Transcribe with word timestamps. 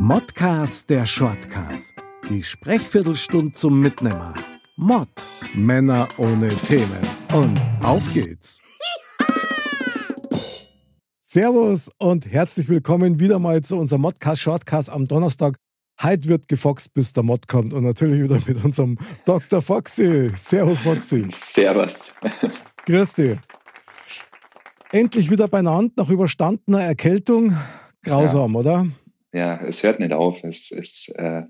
Modcast 0.00 0.88
der 0.90 1.06
Shortcast. 1.06 1.92
Die 2.30 2.44
Sprechviertelstunde 2.44 3.50
zum 3.50 3.80
Mitnehmer. 3.80 4.32
Mod. 4.76 5.08
Männer 5.56 6.06
ohne 6.18 6.50
Themen. 6.50 7.00
Und 7.34 7.58
auf 7.82 8.14
geht's. 8.14 8.60
Servus 11.18 11.90
und 11.98 12.30
herzlich 12.30 12.68
willkommen 12.68 13.18
wieder 13.18 13.40
mal 13.40 13.60
zu 13.62 13.74
unserem 13.74 14.02
Modcast 14.02 14.42
Shortcast 14.42 14.88
am 14.88 15.08
Donnerstag. 15.08 15.58
Heute 16.00 16.28
wird 16.28 16.46
gefoxt, 16.46 16.94
bis 16.94 17.12
der 17.12 17.24
Mod 17.24 17.48
kommt 17.48 17.72
und 17.72 17.82
natürlich 17.82 18.22
wieder 18.22 18.38
mit 18.46 18.64
unserem 18.64 18.98
Dr. 19.24 19.60
Foxy. 19.60 20.30
Servus 20.36 20.78
Foxy. 20.78 21.26
Servus. 21.32 22.14
Grüß 22.86 23.14
dich. 23.14 23.36
Endlich 24.92 25.28
wieder 25.28 25.48
beieinander 25.48 25.92
nach 25.96 26.08
überstandener 26.08 26.84
Erkältung. 26.84 27.52
Grausam, 28.04 28.52
ja. 28.52 28.58
oder? 28.60 28.86
Ja, 29.32 29.60
es 29.62 29.82
hört 29.82 30.00
nicht 30.00 30.12
auf. 30.12 30.42
Es 30.44 30.70
ist 30.70 31.10
äh, 31.16 31.42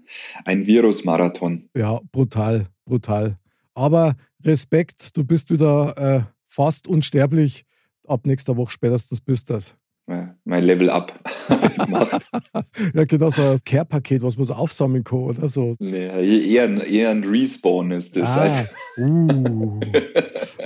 ein 0.44 0.66
Virusmarathon. 0.66 1.69
Ja, 1.77 2.00
brutal, 2.11 2.66
brutal. 2.84 3.39
Aber 3.75 4.16
Respekt, 4.44 5.16
du 5.16 5.25
bist 5.25 5.50
wieder 5.50 5.97
äh, 5.97 6.22
fast 6.47 6.86
unsterblich. 6.89 7.64
Ab 8.06 8.27
nächster 8.27 8.56
Woche 8.56 8.72
spätestens 8.72 9.20
bist 9.20 9.50
das. 9.50 9.77
Mein 10.45 10.64
Level 10.64 10.89
Up 10.89 11.12
gemacht. 11.84 12.25
ja, 12.95 13.05
genau, 13.05 13.28
so 13.28 13.42
ein 13.42 13.61
Care-Paket, 13.62 14.23
was 14.23 14.39
man 14.39 14.47
so 14.47 14.55
aufsammeln 14.55 15.05
kann 15.05 15.19
oder 15.19 15.48
so. 15.48 15.75
Ja, 15.81 16.19
eher, 16.19 16.87
eher 16.87 17.11
ein 17.11 17.23
Respawn 17.23 17.91
ist 17.91 18.17
das. 18.17 18.29
Ah, 18.31 18.41
also. 18.41 18.73
uh, 18.98 19.81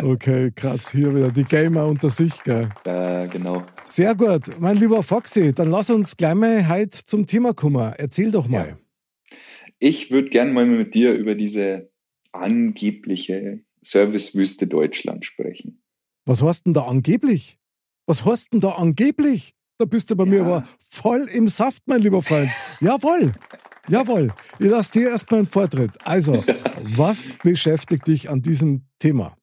okay, 0.00 0.52
krass. 0.54 0.92
Hier 0.92 1.12
wieder 1.12 1.32
die 1.32 1.42
Gamer 1.42 1.86
unter 1.86 2.08
sich, 2.08 2.40
gell? 2.44 2.68
Ja, 2.86 3.26
genau. 3.26 3.64
Sehr 3.84 4.14
gut. 4.14 4.60
Mein 4.60 4.76
lieber 4.76 5.02
Foxy, 5.02 5.52
dann 5.52 5.70
lass 5.70 5.90
uns 5.90 6.16
gleich 6.16 6.34
mal 6.34 6.68
heute 6.68 7.04
zum 7.04 7.26
Thema 7.26 7.52
kommen. 7.52 7.92
Erzähl 7.96 8.30
doch 8.30 8.46
mal. 8.46 8.68
Ja. 8.68 9.36
Ich 9.80 10.12
würde 10.12 10.28
gerne 10.28 10.52
mal 10.52 10.66
mit 10.66 10.94
dir 10.94 11.14
über 11.14 11.34
diese 11.34 11.90
angebliche 12.30 13.64
Servicewüste 13.80 14.68
Deutschland 14.68 15.24
sprechen. 15.24 15.82
Was 16.26 16.42
heißt 16.42 16.66
denn 16.66 16.74
da 16.74 16.82
angeblich? 16.82 17.58
Was 18.12 18.26
heißt 18.26 18.52
denn 18.52 18.60
da 18.60 18.72
angeblich? 18.72 19.54
Da 19.78 19.86
bist 19.86 20.10
du 20.10 20.16
bei 20.16 20.24
ja. 20.24 20.30
mir 20.30 20.40
aber 20.42 20.64
voll 20.90 21.26
im 21.32 21.48
Saft, 21.48 21.82
mein 21.86 22.02
lieber 22.02 22.20
Freund. 22.20 22.50
Jawohl. 22.82 23.32
Jawohl. 23.88 24.34
Ich 24.58 24.66
lasse 24.66 24.92
dir 24.92 25.08
erstmal 25.08 25.40
einen 25.40 25.46
Vortritt. 25.46 25.92
Also, 26.04 26.44
was 26.94 27.30
beschäftigt 27.42 28.06
dich 28.06 28.28
an 28.28 28.42
diesem 28.42 28.82
Thema? 28.98 29.34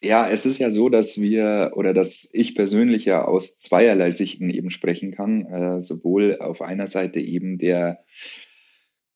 Ja, 0.00 0.28
es 0.28 0.46
ist 0.46 0.60
ja 0.60 0.70
so, 0.70 0.90
dass 0.90 1.20
wir 1.20 1.72
oder 1.74 1.92
dass 1.92 2.30
ich 2.32 2.54
persönlich 2.54 3.04
ja 3.04 3.24
aus 3.24 3.58
zweierlei 3.58 4.12
Sichten 4.12 4.48
eben 4.48 4.70
sprechen 4.70 5.10
kann. 5.10 5.46
Äh, 5.46 5.82
sowohl 5.82 6.38
auf 6.38 6.62
einer 6.62 6.86
Seite 6.86 7.18
eben 7.18 7.58
der 7.58 8.04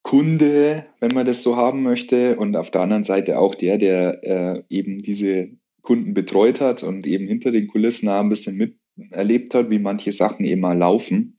Kunde, 0.02 0.86
wenn 0.98 1.14
man 1.14 1.24
das 1.24 1.44
so 1.44 1.56
haben 1.56 1.84
möchte, 1.84 2.36
und 2.36 2.56
auf 2.56 2.72
der 2.72 2.80
anderen 2.80 3.04
Seite 3.04 3.38
auch 3.38 3.54
der, 3.54 3.78
der 3.78 4.24
äh, 4.24 4.62
eben 4.68 4.98
diese 4.98 5.50
Kunden 5.88 6.12
betreut 6.12 6.60
hat 6.60 6.82
und 6.82 7.06
eben 7.06 7.26
hinter 7.26 7.50
den 7.50 7.68
Kulissen 7.68 8.08
ein 8.08 8.28
bisschen 8.28 8.58
miterlebt 8.98 9.54
hat, 9.54 9.70
wie 9.70 9.78
manche 9.78 10.12
Sachen 10.12 10.44
eben 10.44 10.60
mal 10.60 10.76
laufen. 10.76 11.38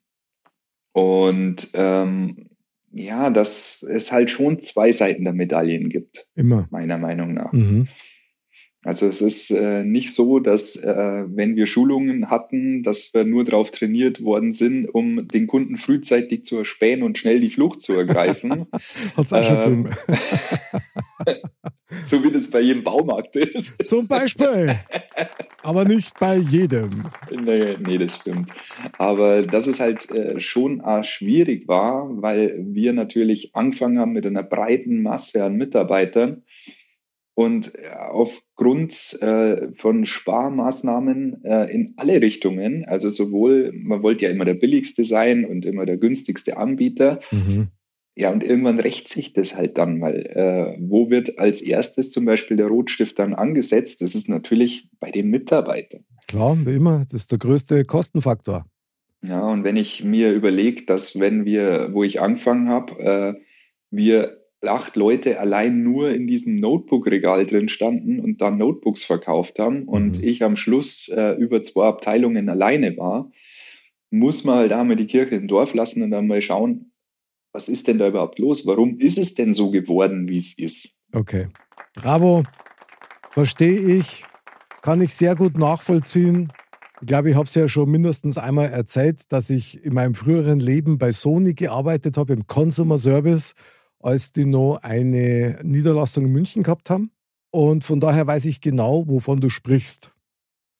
Und 0.92 1.70
ähm, 1.74 2.50
ja, 2.92 3.30
dass 3.30 3.84
es 3.84 4.12
halt 4.12 4.32
schon 4.32 4.62
zwei 4.62 4.92
Seiten 4.92 5.24
der 5.24 5.34
Medaillen 5.34 5.90
gibt. 5.90 6.28
Immer. 6.36 6.68
Meiner 6.72 6.98
Meinung 6.98 7.34
nach. 7.34 7.54
Mhm. 7.54 7.88
Also 8.84 9.08
es 9.08 9.22
ist 9.22 9.52
äh, 9.52 9.84
nicht 9.84 10.14
so, 10.14 10.40
dass 10.40 10.78
äh, 10.78 11.26
wenn 11.28 11.58
wir 11.58 11.66
Schulungen 11.66 12.30
hatten, 12.30 12.82
dass 12.82 13.14
wir 13.14 13.26
nur 13.26 13.44
darauf 13.44 13.72
trainiert 13.72 14.24
worden 14.24 14.54
sind, 14.54 14.88
um 14.88 15.28
den 15.28 15.48
Kunden 15.48 15.76
frühzeitig 15.76 16.46
zu 16.46 16.60
erspähen 16.60 17.04
und 17.04 17.18
schnell 17.18 17.42
die 17.42 17.50
Flucht 17.50 17.82
zu 17.82 17.94
ergreifen. 17.94 18.68
Hat's 19.18 19.34
auch 19.34 19.44
schon 19.44 19.62
ähm, 19.64 19.90
so 22.06 22.24
wie 22.24 22.32
das 22.32 22.50
bei 22.50 22.62
jedem 22.62 22.84
Baumarkt 22.84 23.36
ist. 23.36 23.88
Zum 23.88 24.08
Beispiel. 24.08 24.80
Aber 25.62 25.86
nicht 25.86 26.18
bei 26.20 26.38
jedem. 26.38 27.06
Nee, 27.32 27.76
nee, 27.80 27.98
das 27.98 28.16
stimmt. 28.16 28.50
Aber 28.98 29.42
dass 29.42 29.68
es 29.68 29.80
halt 29.80 30.10
äh, 30.12 30.40
schon 30.40 30.80
äh, 30.82 31.04
schwierig 31.04 31.68
war, 31.68 32.10
weil 32.22 32.56
wir 32.60 32.94
natürlich 32.94 33.56
angefangen 33.56 34.00
haben 34.00 34.14
mit 34.14 34.26
einer 34.26 34.44
breiten 34.44 35.02
Masse 35.02 35.44
an 35.44 35.56
Mitarbeitern 35.56 36.44
und 37.40 37.74
äh, 37.76 37.88
aufgrund 37.96 39.22
äh, 39.22 39.72
von 39.74 40.06
Sparmaßnahmen 40.06 41.46
äh, 41.46 41.74
in 41.74 41.94
alle 41.96 42.22
Richtungen, 42.22 42.84
also 42.84 43.10
sowohl, 43.10 43.72
man 43.74 44.04
wollte 44.04 44.26
ja 44.26 44.32
immer 44.32 44.44
der 44.44 44.56
billigste 44.56 45.06
sein 45.06 45.46
und 45.46 45.66
immer 45.66 45.86
der 45.86 45.96
günstigste 45.96 46.58
Anbieter. 46.58 47.22
Mhm. 47.32 47.70
Ja, 48.20 48.32
und 48.32 48.44
irgendwann 48.44 48.82
rächt 48.82 49.08
sich 49.08 49.32
das 49.32 49.56
halt 49.56 49.78
dann, 49.78 50.02
weil 50.02 50.26
äh, 50.26 50.76
wo 50.78 51.10
wird 51.10 51.40
als 51.40 51.62
erstes 51.62 52.12
zum 52.12 52.26
Beispiel 52.26 52.58
der 52.58 52.68
Rotstift 52.68 53.18
dann 53.18 53.34
angesetzt? 53.34 54.02
Das 54.02 54.14
ist 54.14 54.28
natürlich 54.28 54.90
bei 55.00 55.10
den 55.10 55.30
Mitarbeitern. 55.30 56.04
Klar, 56.28 56.58
wie 56.66 56.76
immer, 56.76 57.00
das 57.06 57.14
ist 57.14 57.32
der 57.32 57.40
größte 57.40 57.86
Kostenfaktor. 57.86 58.66
Ja, 59.22 59.48
und 59.48 59.64
wenn 59.64 59.78
ich 59.78 60.04
mir 60.04 60.34
überlege, 60.34 60.84
dass 60.84 61.18
wenn 61.18 61.46
wir, 61.46 61.94
wo 61.94 62.04
ich 62.04 62.20
angefangen 62.20 62.68
habe, 62.68 63.00
äh, 63.00 63.34
wir 63.90 64.44
acht 64.66 64.98
Leute 64.98 65.40
allein 65.40 65.82
nur 65.82 66.12
in 66.12 66.28
diesem 66.28 66.58
Notebook-Regal 66.58 67.46
drin 67.46 67.70
standen 67.70 68.20
und 68.20 68.42
dann 68.42 68.58
Notebooks 68.58 69.06
verkauft 69.06 69.60
haben 69.60 69.84
und 69.86 70.18
mhm. 70.18 70.28
ich 70.28 70.44
am 70.44 70.58
Schluss 70.58 71.08
äh, 71.08 71.38
über 71.38 71.64
zwei 71.64 71.86
Abteilungen 71.86 72.50
alleine 72.50 72.98
war, 72.98 73.32
muss 74.12 74.44
man 74.44 74.58
halt 74.58 74.74
einmal 74.74 74.98
die 74.98 75.08
Kirche 75.08 75.36
im 75.36 75.48
Dorf 75.48 75.74
lassen 75.74 76.04
und 76.04 76.12
dann 76.12 76.28
mal 76.28 76.42
schauen, 76.42 76.89
was 77.52 77.68
ist 77.68 77.88
denn 77.88 77.98
da 77.98 78.08
überhaupt 78.08 78.40
los? 78.40 78.66
Warum 78.66 78.98
ist 79.00 79.18
es 79.18 79.36
denn 79.36 79.54
so 79.54 79.72
geworden, 79.72 80.28
wie 80.28 80.38
es 80.38 80.58
ist? 80.58 80.98
Okay. 81.14 81.48
Bravo. 81.96 82.44
Verstehe 83.32 83.80
ich. 83.80 84.26
Kann 84.82 85.02
ich 85.02 85.14
sehr 85.14 85.36
gut 85.36 85.58
nachvollziehen. 85.58 86.54
Ich 87.02 87.08
glaube, 87.08 87.30
ich 87.30 87.36
habe 87.36 87.46
es 87.46 87.56
ja 87.56 87.68
schon 87.68 87.90
mindestens 87.90 88.38
einmal 88.38 88.70
erzählt, 88.70 89.22
dass 89.30 89.50
ich 89.50 89.84
in 89.84 89.94
meinem 89.94 90.16
früheren 90.16 90.60
Leben 90.60 90.98
bei 90.98 91.12
Sony 91.12 91.54
gearbeitet 91.54 92.18
habe, 92.18 92.34
im 92.34 92.48
Consumer 92.48 92.98
Service 92.98 93.54
als 94.02 94.32
die 94.32 94.46
noch 94.46 94.78
eine 94.82 95.60
Niederlassung 95.64 96.26
in 96.26 96.32
München 96.32 96.64
gehabt 96.64 96.90
haben. 96.90 97.12
Und 97.52 97.84
von 97.84 98.00
daher 98.00 98.28
weiß 98.28 98.46
ich 98.46 98.62
genau, 98.62 99.08
wovon 99.08 99.42
du 99.42 99.50
sprichst. 99.50 100.14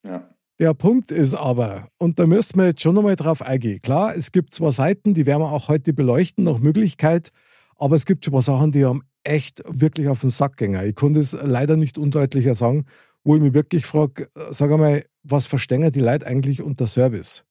Ja. 0.04 0.34
Der 0.60 0.74
Punkt 0.74 1.10
ist 1.10 1.34
aber, 1.34 1.88
und 1.96 2.18
da 2.18 2.26
müssen 2.26 2.58
wir 2.58 2.66
jetzt 2.66 2.82
schon 2.82 2.94
nochmal 2.94 3.16
drauf 3.16 3.40
eingehen. 3.40 3.80
Klar, 3.80 4.14
es 4.14 4.30
gibt 4.30 4.52
zwei 4.52 4.70
Seiten, 4.70 5.14
die 5.14 5.24
werden 5.24 5.40
wir 5.40 5.50
auch 5.50 5.68
heute 5.68 5.94
beleuchten, 5.94 6.44
nach 6.44 6.58
Möglichkeit, 6.58 7.30
aber 7.78 7.96
es 7.96 8.04
gibt 8.04 8.26
schon 8.26 8.32
ein 8.32 8.34
paar 8.34 8.42
Sachen, 8.42 8.70
die 8.70 8.84
haben 8.84 9.00
echt 9.24 9.62
wirklich 9.66 10.08
auf 10.08 10.20
den 10.20 10.28
Sack 10.28 10.58
gehen. 10.58 10.78
Ich 10.84 10.94
konnte 10.94 11.18
es 11.18 11.32
leider 11.32 11.78
nicht 11.78 11.96
undeutlicher 11.96 12.54
sagen, 12.54 12.84
wo 13.24 13.36
ich 13.36 13.40
mich 13.40 13.54
wirklich 13.54 13.86
frage, 13.86 14.28
sag 14.50 14.70
einmal, 14.70 15.06
was 15.22 15.46
verstehen 15.46 15.90
die 15.92 16.00
Leute 16.00 16.26
eigentlich 16.26 16.60
unter 16.60 16.86
Service? 16.86 17.42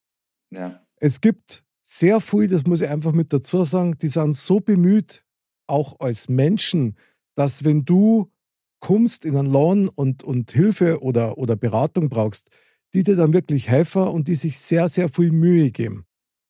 Ja. 0.52 0.80
Es 0.98 1.20
gibt 1.20 1.64
sehr 1.82 2.22
viel, 2.22 2.48
das 2.48 2.68
muss 2.68 2.82
ich 2.82 2.90
einfach 2.90 3.14
mit 3.14 3.34
dazu 3.34 3.64
sagen, 3.64 3.98
die 4.00 4.08
sind 4.08 4.36
so 4.36 4.60
bemüht, 4.60 5.26
auch 5.66 6.00
als 6.00 6.30
Menschen, 6.30 6.96
dass 7.34 7.64
wenn 7.64 7.86
du 7.86 8.32
kommst 8.80 9.26
in 9.26 9.36
einen 9.36 9.52
Laden 9.52 9.90
und, 9.90 10.22
und 10.22 10.52
Hilfe 10.52 11.02
oder, 11.02 11.40
oder 11.40 11.56
Beratung 11.56 12.10
brauchst, 12.10 12.52
die 12.94 13.04
dir 13.04 13.16
dann 13.16 13.34
wirklich 13.34 13.70
helfen 13.70 14.04
und 14.04 14.28
die 14.28 14.36
sich 14.36 14.60
sehr, 14.60 14.90
sehr 14.90 15.10
viel 15.10 15.32
Mühe 15.32 15.72
geben. 15.72 16.06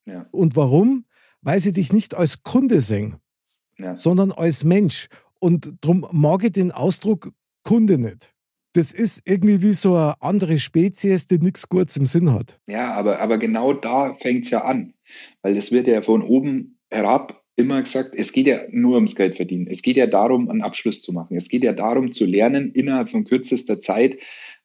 Ja. 0.06 0.28
Und 0.32 0.56
warum? 0.56 1.06
Weil 1.42 1.60
sie 1.60 1.72
dich 1.72 1.94
nicht 1.94 2.16
als 2.16 2.44
Kunde 2.44 2.82
sehen, 2.82 3.18
ja. 3.78 3.96
sondern 3.96 4.32
als 4.32 4.64
Mensch. 4.64 5.08
Und 5.40 5.74
darum 5.82 6.06
mag 6.12 6.44
ich 6.44 6.52
den 6.52 6.72
Ausdruck 6.72 7.32
Kunde 7.64 7.98
nicht. 7.98 8.34
Das 8.74 8.94
ist 8.94 9.22
irgendwie 9.26 9.62
wie 9.62 9.74
so 9.74 9.96
eine 9.96 10.22
andere 10.22 10.60
Spezies, 10.60 11.26
die 11.26 11.40
nichts 11.40 11.70
Gutes 11.70 11.98
im 11.98 12.06
Sinn 12.06 12.32
hat. 12.32 12.60
Ja, 12.68 12.94
aber, 12.94 13.20
aber 13.20 13.38
genau 13.38 13.74
da 13.74 14.16
fängt 14.16 14.46
es 14.46 14.52
ja 14.52 14.64
an. 14.64 14.94
Weil 15.42 15.58
es 15.58 15.72
wird 15.72 15.88
ja 15.88 16.02
von 16.02 16.22
oben 16.22 16.80
herab 16.92 17.44
immer 17.56 17.82
gesagt, 17.82 18.16
es 18.16 18.32
geht 18.32 18.48
ja 18.48 18.62
nur 18.72 18.96
ums 18.96 19.16
Geld 19.16 19.36
verdienen. 19.36 19.68
Es 19.70 19.82
geht 19.82 19.98
ja 19.98 20.08
darum, 20.08 20.50
einen 20.50 20.62
Abschluss 20.62 21.02
zu 21.02 21.12
machen. 21.12 21.36
Es 21.36 21.50
geht 21.50 21.64
ja 21.64 21.74
darum, 21.74 22.12
zu 22.14 22.26
lernen, 22.26 22.72
innerhalb 22.72 23.10
von 23.10 23.26
kürzester 23.26 23.80
Zeit 23.80 24.18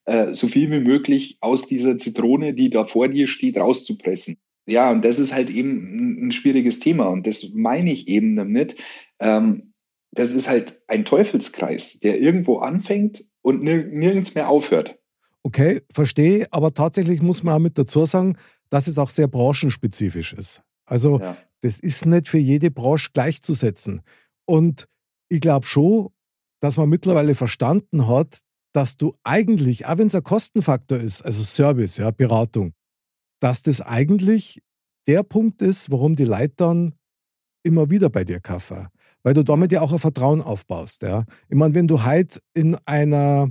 äh, 0.06 0.34
so 0.34 0.46
viel 0.46 0.70
wie 0.70 0.80
möglich 0.80 1.38
aus 1.40 1.66
dieser 1.66 1.98
Zitrone, 1.98 2.54
die 2.54 2.70
da 2.70 2.84
vor 2.84 3.08
dir 3.08 3.26
steht, 3.26 3.56
rauszupressen. 3.56 4.36
ja, 4.66 4.90
und 4.90 5.04
das 5.04 5.18
ist 5.18 5.34
halt 5.34 5.50
eben 5.50 6.26
ein, 6.26 6.32
schwieriges 6.32 6.80
Thema. 6.80 7.06
Und 7.06 7.26
das 7.26 7.52
meine 7.54 7.92
ich 7.92 8.08
eben 8.08 8.36
damit. 8.36 8.76
Ähm, 9.18 9.72
das 10.12 10.30
ist 10.30 10.48
halt 10.48 10.80
ein 10.86 11.04
Teufelskreis, 11.04 11.98
der 11.98 12.20
irgendwo 12.20 12.58
anfängt 12.58 13.26
und 13.42 13.62
nir 13.62 13.84
nirgends 13.84 14.34
mehr 14.34 14.48
aufhört. 14.48 14.98
Okay, 15.42 15.82
verstehe, 15.90 16.46
aber 16.50 16.72
tatsächlich 16.72 17.20
muss 17.20 17.42
man 17.42 17.54
auch 17.54 17.58
mit 17.58 17.76
dazu 17.76 18.06
sagen, 18.06 18.36
dass 18.70 18.86
es 18.86 18.98
auch 18.98 19.10
sehr 19.10 19.28
branchenspezifisch 19.28 20.32
ist. 20.32 20.62
Also 20.86 21.20
ja. 21.20 21.36
das 21.60 21.78
ist 21.78 22.06
nicht 22.06 22.28
für 22.28 22.38
jede 22.38 22.70
Branche 22.70 23.10
gleichzusetzen. 23.12 24.02
Und 24.46 24.86
ich 25.28 25.40
glaube 25.40 25.66
schon, 25.66 26.08
dass 26.60 26.76
man 26.76 26.88
mittlerweile 26.88 27.34
verstanden 27.34 28.08
hat, 28.08 28.40
dass 28.74 28.96
du 28.96 29.14
eigentlich, 29.22 29.86
auch 29.86 29.98
wenn 29.98 30.08
es 30.08 30.14
ein 30.14 30.24
Kostenfaktor 30.24 30.98
ist, 30.98 31.22
also 31.22 31.42
Service, 31.42 31.96
ja, 31.96 32.10
Beratung, 32.10 32.72
dass 33.40 33.62
das 33.62 33.80
eigentlich 33.80 34.62
der 35.06 35.22
Punkt 35.22 35.62
ist, 35.62 35.90
warum 35.90 36.16
die 36.16 36.24
Leute 36.24 36.54
dann 36.56 36.94
immer 37.62 37.88
wieder 37.88 38.10
bei 38.10 38.24
dir 38.24 38.40
kaufen. 38.40 38.88
Weil 39.22 39.34
du 39.34 39.42
damit 39.42 39.72
ja 39.72 39.80
auch 39.80 39.92
ein 39.92 39.98
Vertrauen 39.98 40.42
aufbaust. 40.42 41.02
Ja. 41.02 41.24
Ich 41.48 41.56
meine, 41.56 41.74
wenn 41.74 41.86
du 41.86 42.04
heute 42.04 42.40
in 42.52 42.76
einer 42.84 43.50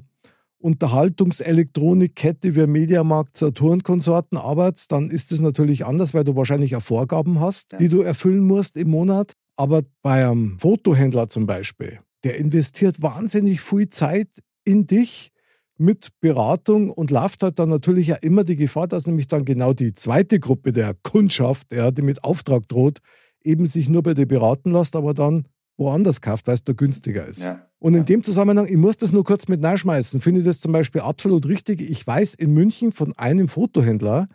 Unterhaltungselektronikkette 0.59 2.55
wie 2.55 2.67
Mediamarkt, 2.67 3.37
Saturn 3.37 3.81
Konsorten 3.81 4.37
arbeitest, 4.37 4.91
dann 4.91 5.09
ist 5.09 5.31
es 5.31 5.39
natürlich 5.39 5.85
anders, 5.85 6.13
weil 6.13 6.23
du 6.23 6.35
wahrscheinlich 6.35 6.75
auch 6.75 6.83
Vorgaben 6.83 7.39
hast, 7.39 7.75
die 7.79 7.89
du 7.89 8.01
erfüllen 8.01 8.45
musst 8.45 8.77
im 8.77 8.89
Monat. 8.89 9.33
Aber 9.55 9.83
bei 10.01 10.27
einem 10.27 10.59
Fotohändler 10.59 11.29
zum 11.29 11.45
Beispiel, 11.45 11.99
der 12.23 12.37
investiert 12.37 13.01
wahnsinnig 13.01 13.61
viel 13.61 13.89
Zeit 13.89 14.29
in 14.65 14.87
dich 14.87 15.31
mit 15.77 16.09
Beratung 16.19 16.89
und 16.89 17.11
läuft 17.11 17.43
halt 17.43 17.59
dann 17.59 17.69
natürlich 17.69 18.07
ja 18.07 18.15
immer 18.15 18.43
die 18.43 18.55
Gefahr, 18.55 18.87
dass 18.87 19.07
nämlich 19.07 19.27
dann 19.27 19.43
genau 19.43 19.73
die 19.73 19.93
zweite 19.93 20.39
Gruppe 20.39 20.71
der 20.71 20.95
Kundschaft, 21.03 21.71
ja, 21.71 21.91
die 21.91 22.03
mit 22.03 22.23
Auftrag 22.23 22.67
droht, 22.67 22.99
eben 23.43 23.67
sich 23.67 23.89
nur 23.89 24.03
bei 24.03 24.13
dir 24.13 24.27
beraten 24.27 24.71
lässt, 24.71 24.95
aber 24.95 25.13
dann 25.13 25.45
woanders 25.77 26.21
kauft, 26.21 26.47
weil 26.47 26.53
es 26.53 26.63
da 26.63 26.73
günstiger 26.73 27.25
ist. 27.25 27.43
Ja. 27.43 27.67
Und 27.79 27.95
in 27.95 28.05
dem 28.05 28.23
Zusammenhang, 28.23 28.67
ich 28.67 28.77
muss 28.77 28.97
das 28.97 29.11
nur 29.11 29.23
kurz 29.23 29.47
mit 29.47 29.59
nachschmeißen, 29.59 30.21
finde 30.21 30.41
ich 30.41 30.45
das 30.45 30.59
zum 30.59 30.71
Beispiel 30.71 31.01
absolut 31.01 31.47
richtig. 31.47 31.81
Ich 31.81 32.05
weiß 32.05 32.35
in 32.35 32.53
München 32.53 32.91
von 32.91 33.13
einem 33.17 33.49
Fotohändler, 33.49 34.27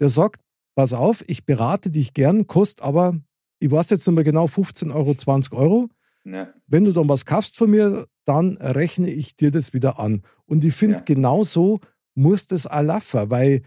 der 0.00 0.08
sagt, 0.08 0.42
pass 0.74 0.92
auf, 0.92 1.22
ich 1.26 1.46
berate 1.46 1.90
dich 1.90 2.12
gern, 2.12 2.46
kostet 2.46 2.84
aber, 2.84 3.18
ich 3.58 3.70
weiß 3.70 3.90
jetzt 3.90 4.06
nicht 4.06 4.14
mehr 4.14 4.24
genau, 4.24 4.46
15 4.46 4.90
Euro, 4.90 5.14
20 5.14 5.54
Euro. 5.54 5.88
Ja. 6.24 6.52
Wenn 6.66 6.84
du 6.84 6.92
dann 6.92 7.08
was 7.08 7.24
kaufst 7.24 7.56
von 7.56 7.70
mir, 7.70 8.06
dann 8.30 8.58
rechne 8.58 9.10
ich 9.10 9.34
dir 9.34 9.50
das 9.50 9.74
wieder 9.74 9.98
an. 9.98 10.22
Und 10.46 10.64
ich 10.64 10.72
finde, 10.72 10.98
ja. 10.98 11.02
genau 11.04 11.42
so 11.42 11.80
muss 12.14 12.46
das 12.46 12.68
auch 12.68 12.80
laufen, 12.80 13.28
weil 13.28 13.62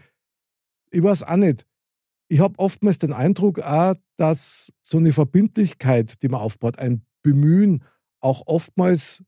ich 0.90 1.02
weiß 1.02 1.24
auch 1.24 1.36
nicht, 1.36 1.66
ich 2.28 2.40
habe 2.40 2.58
oftmals 2.58 2.96
den 2.96 3.12
Eindruck 3.12 3.60
auch, 3.60 3.94
dass 4.16 4.72
so 4.80 4.96
eine 4.96 5.12
Verbindlichkeit, 5.12 6.22
die 6.22 6.28
man 6.28 6.40
aufbaut, 6.40 6.78
ein 6.78 7.02
Bemühen 7.22 7.84
auch 8.20 8.46
oftmals 8.46 9.22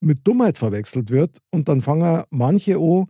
mit 0.00 0.26
Dummheit 0.26 0.56
verwechselt 0.56 1.10
wird 1.10 1.42
und 1.50 1.68
dann 1.68 1.82
fangen 1.82 2.24
manche 2.30 2.80
an, 2.80 3.04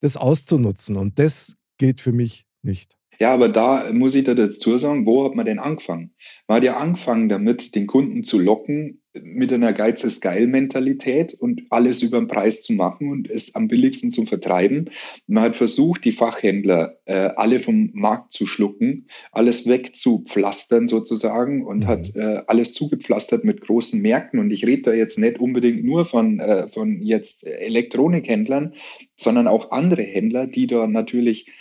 das 0.00 0.16
auszunutzen. 0.16 0.96
Und 0.96 1.18
das 1.18 1.56
geht 1.78 2.00
für 2.00 2.12
mich 2.12 2.46
nicht. 2.62 2.96
Ja, 3.18 3.34
aber 3.34 3.48
da 3.48 3.92
muss 3.92 4.14
ich 4.14 4.22
da 4.22 4.34
dazu 4.34 4.78
sagen, 4.78 5.04
wo 5.04 5.24
hat 5.24 5.34
man 5.34 5.46
denn 5.46 5.58
angefangen? 5.58 6.14
Man 6.46 6.58
hat 6.58 6.64
ja 6.64 6.76
angefangen 6.76 7.28
damit, 7.28 7.74
den 7.74 7.88
Kunden 7.88 8.22
zu 8.22 8.38
locken 8.38 9.01
mit 9.14 9.52
einer 9.52 9.72
Geiz 9.72 10.04
ist 10.04 10.22
geil 10.22 10.46
Mentalität 10.46 11.34
und 11.34 11.62
alles 11.70 12.02
über 12.02 12.18
den 12.18 12.28
Preis 12.28 12.62
zu 12.62 12.72
machen 12.72 13.10
und 13.10 13.28
es 13.28 13.54
am 13.54 13.68
billigsten 13.68 14.10
zu 14.10 14.24
vertreiben. 14.24 14.90
Man 15.26 15.44
hat 15.44 15.56
versucht, 15.56 16.04
die 16.04 16.12
Fachhändler 16.12 16.98
äh, 17.04 17.30
alle 17.36 17.60
vom 17.60 17.90
Markt 17.92 18.32
zu 18.32 18.46
schlucken, 18.46 19.08
alles 19.30 19.68
wegzupflastern 19.68 20.86
sozusagen 20.86 21.64
und 21.66 21.80
mhm. 21.80 21.86
hat 21.86 22.16
äh, 22.16 22.42
alles 22.46 22.72
zugepflastert 22.72 23.44
mit 23.44 23.60
großen 23.60 24.00
Märkten. 24.00 24.40
Und 24.40 24.50
ich 24.50 24.64
rede 24.64 24.82
da 24.82 24.92
jetzt 24.94 25.18
nicht 25.18 25.38
unbedingt 25.38 25.84
nur 25.84 26.06
von, 26.06 26.40
äh, 26.40 26.68
von 26.68 27.02
jetzt 27.02 27.46
Elektronikhändlern, 27.46 28.74
sondern 29.16 29.46
auch 29.46 29.72
andere 29.72 30.02
Händler, 30.02 30.46
die 30.46 30.66
da 30.66 30.86
natürlich 30.86 31.52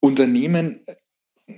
Unternehmen 0.00 0.80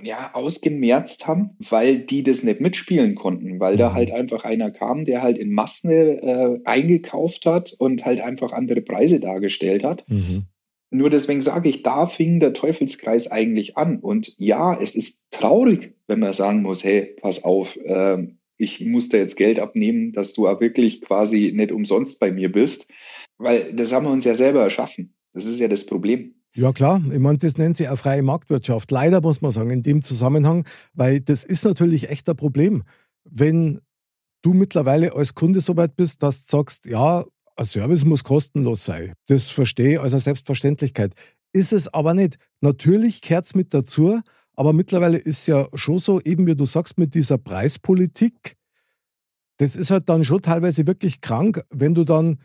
ja, 0.02 0.30
ausgemerzt 0.34 1.26
haben, 1.26 1.56
weil 1.58 1.98
die 1.98 2.22
das 2.22 2.42
nicht 2.42 2.60
mitspielen 2.60 3.14
konnten, 3.14 3.60
weil 3.60 3.76
da 3.76 3.90
mhm. 3.90 3.94
halt 3.94 4.10
einfach 4.12 4.44
einer 4.44 4.70
kam, 4.70 5.04
der 5.04 5.22
halt 5.22 5.38
in 5.38 5.52
Massen 5.52 5.90
äh, 5.90 6.58
eingekauft 6.64 7.46
hat 7.46 7.74
und 7.78 8.04
halt 8.04 8.20
einfach 8.20 8.52
andere 8.52 8.82
Preise 8.82 9.20
dargestellt 9.20 9.84
hat. 9.84 10.04
Mhm. 10.08 10.44
Nur 10.90 11.08
deswegen 11.08 11.40
sage 11.40 11.70
ich, 11.70 11.82
da 11.82 12.06
fing 12.06 12.38
der 12.38 12.52
Teufelskreis 12.52 13.30
eigentlich 13.30 13.78
an. 13.78 13.98
Und 14.00 14.34
ja, 14.36 14.78
es 14.78 14.94
ist 14.94 15.26
traurig, 15.30 15.94
wenn 16.06 16.20
man 16.20 16.34
sagen 16.34 16.60
muss, 16.60 16.84
hey, 16.84 17.16
pass 17.20 17.44
auf, 17.44 17.78
äh, 17.78 18.26
ich 18.58 18.84
muss 18.84 19.08
da 19.08 19.16
jetzt 19.16 19.36
Geld 19.36 19.58
abnehmen, 19.58 20.12
dass 20.12 20.34
du 20.34 20.46
auch 20.48 20.60
wirklich 20.60 21.00
quasi 21.00 21.52
nicht 21.54 21.72
umsonst 21.72 22.20
bei 22.20 22.30
mir 22.30 22.52
bist, 22.52 22.92
weil 23.38 23.72
das 23.72 23.92
haben 23.92 24.04
wir 24.04 24.12
uns 24.12 24.24
ja 24.24 24.34
selber 24.34 24.62
erschaffen. 24.62 25.14
Das 25.32 25.46
ist 25.46 25.60
ja 25.60 25.68
das 25.68 25.86
Problem. 25.86 26.34
Ja 26.54 26.72
klar, 26.72 27.02
ich 27.10 27.18
meine, 27.18 27.38
das 27.38 27.56
nennt 27.56 27.78
sich 27.78 27.88
eine 27.88 27.96
freie 27.96 28.22
Marktwirtschaft. 28.22 28.90
Leider 28.90 29.22
muss 29.22 29.40
man 29.40 29.52
sagen, 29.52 29.70
in 29.70 29.82
dem 29.82 30.02
Zusammenhang, 30.02 30.66
weil 30.92 31.20
das 31.20 31.44
ist 31.44 31.64
natürlich 31.64 32.10
echt 32.10 32.28
ein 32.28 32.36
Problem. 32.36 32.82
Wenn 33.24 33.80
du 34.42 34.52
mittlerweile 34.52 35.14
als 35.14 35.34
Kunde 35.34 35.60
so 35.60 35.76
weit 35.76 35.96
bist, 35.96 36.22
dass 36.22 36.44
du 36.44 36.56
sagst, 36.56 36.86
ja, 36.86 37.24
ein 37.56 37.64
Service 37.64 38.04
muss 38.04 38.24
kostenlos 38.24 38.84
sein. 38.84 39.14
Das 39.28 39.48
verstehe 39.50 39.94
ich 39.94 40.00
als 40.00 40.12
eine 40.12 40.20
Selbstverständlichkeit. 40.20 41.14
Ist 41.52 41.72
es 41.72 41.92
aber 41.92 42.12
nicht. 42.14 42.36
Natürlich 42.60 43.22
gehört 43.22 43.46
es 43.46 43.54
mit 43.54 43.72
dazu, 43.72 44.20
aber 44.54 44.72
mittlerweile 44.72 45.18
ist 45.18 45.46
ja 45.46 45.66
schon 45.74 45.98
so, 45.98 46.20
eben 46.20 46.46
wie 46.46 46.56
du 46.56 46.66
sagst, 46.66 46.98
mit 46.98 47.14
dieser 47.14 47.38
Preispolitik, 47.38 48.56
das 49.58 49.76
ist 49.76 49.90
halt 49.90 50.08
dann 50.08 50.24
schon 50.24 50.42
teilweise 50.42 50.86
wirklich 50.86 51.20
krank, 51.20 51.62
wenn 51.70 51.94
du 51.94 52.04
dann 52.04 52.38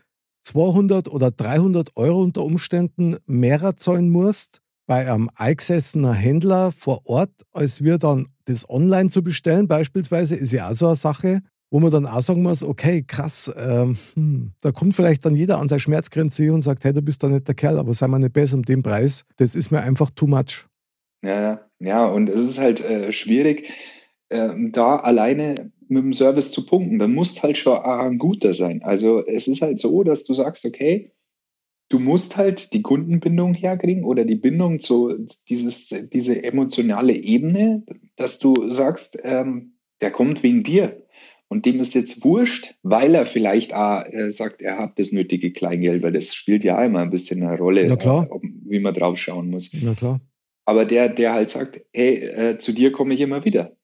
200 0.47 1.09
oder 1.09 1.31
300 1.31 1.97
Euro 1.97 2.21
unter 2.21 2.43
Umständen 2.43 3.17
mehr 3.25 3.75
zahlen 3.75 4.09
musst 4.09 4.61
bei 4.85 5.11
einem 5.11 5.29
eingesessenen 5.35 6.13
Händler 6.13 6.71
vor 6.71 7.01
Ort, 7.05 7.31
als 7.51 7.83
wir 7.83 7.97
dann 7.97 8.27
das 8.45 8.69
online 8.69 9.09
zu 9.09 9.21
bestellen, 9.21 9.67
beispielsweise, 9.67 10.35
ist 10.35 10.53
ja 10.53 10.69
auch 10.69 10.73
so 10.73 10.87
eine 10.87 10.95
Sache, 10.95 11.41
wo 11.69 11.81
man 11.81 11.91
dann 11.91 12.05
auch 12.05 12.21
sagen 12.21 12.41
muss, 12.41 12.63
okay, 12.63 13.03
krass, 13.05 13.51
ähm, 13.57 13.97
hm, 14.13 14.53
da 14.61 14.71
kommt 14.71 14.95
vielleicht 14.95 15.25
dann 15.25 15.35
jeder 15.35 15.59
an 15.59 15.67
seine 15.67 15.81
Schmerzgrenze 15.81 16.53
und 16.53 16.61
sagt, 16.61 16.85
hey, 16.85 16.93
du 16.93 17.01
bist 17.01 17.21
da 17.21 17.27
nicht 17.27 17.45
der 17.45 17.55
Kerl, 17.55 17.77
aber 17.77 17.93
sei 17.93 18.07
mal 18.07 18.19
nicht 18.19 18.31
besser 18.31 18.55
um 18.55 18.63
den 18.63 18.81
Preis. 18.81 19.25
Das 19.35 19.53
ist 19.53 19.71
mir 19.71 19.81
einfach 19.81 20.09
too 20.11 20.27
much. 20.27 20.65
Ja, 21.21 21.59
ja, 21.79 22.05
und 22.05 22.29
es 22.29 22.41
ist 22.41 22.59
halt 22.59 22.79
äh, 22.79 23.11
schwierig, 23.11 23.69
äh, 24.29 24.49
da 24.71 24.97
alleine 24.97 25.71
mit 25.87 26.03
dem 26.03 26.13
Service 26.13 26.51
zu 26.51 26.65
punkten. 26.65 26.99
Dann 26.99 27.13
musst 27.13 27.43
halt 27.43 27.57
schon 27.57 27.77
ein 27.77 28.17
guter 28.17 28.53
sein. 28.53 28.83
Also 28.83 29.25
es 29.25 29.47
ist 29.47 29.61
halt 29.61 29.79
so, 29.79 30.03
dass 30.03 30.23
du 30.23 30.33
sagst, 30.33 30.65
okay, 30.65 31.11
du 31.89 31.99
musst 31.99 32.37
halt 32.37 32.73
die 32.73 32.81
Kundenbindung 32.81 33.53
herkriegen 33.53 34.03
oder 34.03 34.25
die 34.25 34.35
Bindung 34.35 34.79
zu 34.79 35.25
dieses, 35.49 35.89
diese 36.11 36.43
emotionale 36.43 37.13
Ebene, 37.13 37.83
dass 38.15 38.39
du 38.39 38.53
sagst, 38.69 39.17
ähm, 39.23 39.77
der 40.01 40.11
kommt 40.11 40.43
wegen 40.43 40.63
dir. 40.63 41.03
Und 41.49 41.65
dem 41.65 41.79
ist 41.79 41.95
jetzt 41.95 42.25
wurscht, 42.25 42.75
weil 42.83 43.15
er 43.15 43.25
vielleicht 43.25 43.73
auch, 43.73 44.03
äh, 44.05 44.31
sagt, 44.31 44.61
er 44.61 44.77
hat 44.77 44.99
das 44.99 45.13
nötige 45.13 45.53
Kleingeld, 45.53 46.03
weil 46.03 46.11
das 46.11 46.35
spielt 46.35 46.65
ja 46.65 46.83
immer 46.83 46.99
ein 46.99 47.09
bisschen 47.09 47.41
eine 47.41 47.57
Rolle, 47.57 47.83
äh, 47.83 47.89
wie 48.65 48.81
man 48.81 48.93
drauf 48.93 49.17
schauen 49.17 49.49
muss. 49.49 49.71
Na 49.81 49.95
klar. 49.95 50.19
Aber 50.65 50.83
der, 50.83 51.07
der 51.07 51.33
halt 51.33 51.49
sagt, 51.49 51.79
hey, 51.93 52.15
äh, 52.17 52.57
zu 52.57 52.73
dir 52.73 52.91
komme 52.91 53.13
ich 53.13 53.21
immer 53.21 53.45
wieder. 53.45 53.77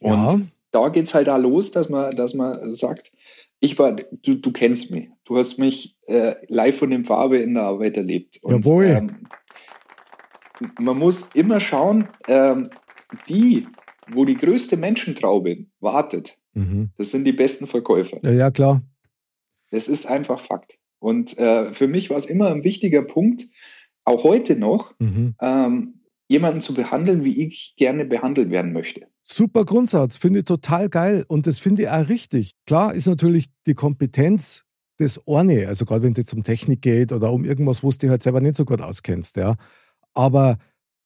Und 0.00 0.10
ja 0.10 0.40
da 0.70 0.88
geht 0.88 1.06
es 1.06 1.14
halt 1.14 1.28
da 1.28 1.36
los, 1.36 1.70
dass 1.72 1.88
man, 1.88 2.14
dass 2.16 2.34
man 2.34 2.74
sagt, 2.74 3.12
ich 3.60 3.78
war, 3.78 3.92
du, 3.92 4.34
du 4.36 4.52
kennst 4.52 4.90
mich. 4.90 5.08
Du 5.24 5.36
hast 5.36 5.58
mich 5.58 5.96
äh, 6.06 6.34
live 6.48 6.78
von 6.78 6.90
dem 6.90 7.04
Farbe 7.04 7.38
in 7.38 7.54
der 7.54 7.64
Arbeit 7.64 7.96
erlebt. 7.96 8.38
Und, 8.42 8.52
Jawohl. 8.52 8.86
Ähm, 8.86 9.26
man 10.78 10.98
muss 10.98 11.34
immer 11.34 11.60
schauen, 11.60 12.08
ähm, 12.28 12.70
die, 13.28 13.66
wo 14.10 14.24
die 14.24 14.36
größte 14.36 14.76
Menschentraube 14.76 15.66
wartet, 15.80 16.38
mhm. 16.54 16.90
das 16.96 17.10
sind 17.10 17.24
die 17.24 17.32
besten 17.32 17.66
Verkäufer. 17.66 18.18
Ja, 18.22 18.30
ja, 18.30 18.50
klar. 18.50 18.82
Das 19.70 19.88
ist 19.88 20.06
einfach 20.06 20.40
Fakt. 20.40 20.78
Und 20.98 21.38
äh, 21.38 21.72
für 21.72 21.88
mich 21.88 22.10
war 22.10 22.16
es 22.16 22.26
immer 22.26 22.48
ein 22.48 22.64
wichtiger 22.64 23.02
Punkt, 23.02 23.44
auch 24.04 24.24
heute 24.24 24.56
noch, 24.56 24.94
mhm. 24.98 25.34
ähm, 25.40 25.99
jemanden 26.30 26.60
zu 26.60 26.74
behandeln, 26.74 27.24
wie 27.24 27.44
ich 27.44 27.74
gerne 27.76 28.04
behandelt 28.04 28.50
werden 28.50 28.72
möchte. 28.72 29.08
Super 29.22 29.64
Grundsatz, 29.64 30.16
finde 30.16 30.38
ich 30.38 30.44
total 30.44 30.88
geil 30.88 31.24
und 31.26 31.48
das 31.48 31.58
finde 31.58 31.82
ich 31.82 31.88
auch 31.88 32.08
richtig. 32.08 32.52
Klar 32.66 32.94
ist 32.94 33.08
natürlich 33.08 33.46
die 33.66 33.74
Kompetenz 33.74 34.62
des 35.00 35.20
eine, 35.26 35.66
also 35.66 35.84
gerade 35.84 36.04
wenn 36.04 36.12
es 36.12 36.18
jetzt 36.18 36.32
um 36.32 36.44
Technik 36.44 36.82
geht 36.82 37.10
oder 37.10 37.32
um 37.32 37.44
irgendwas, 37.44 37.82
wo 37.82 37.90
du 37.90 37.98
dich 37.98 38.10
halt 38.10 38.22
selber 38.22 38.40
nicht 38.40 38.54
so 38.54 38.64
gut 38.64 38.80
auskennst, 38.80 39.36
ja. 39.36 39.56
Aber 40.14 40.58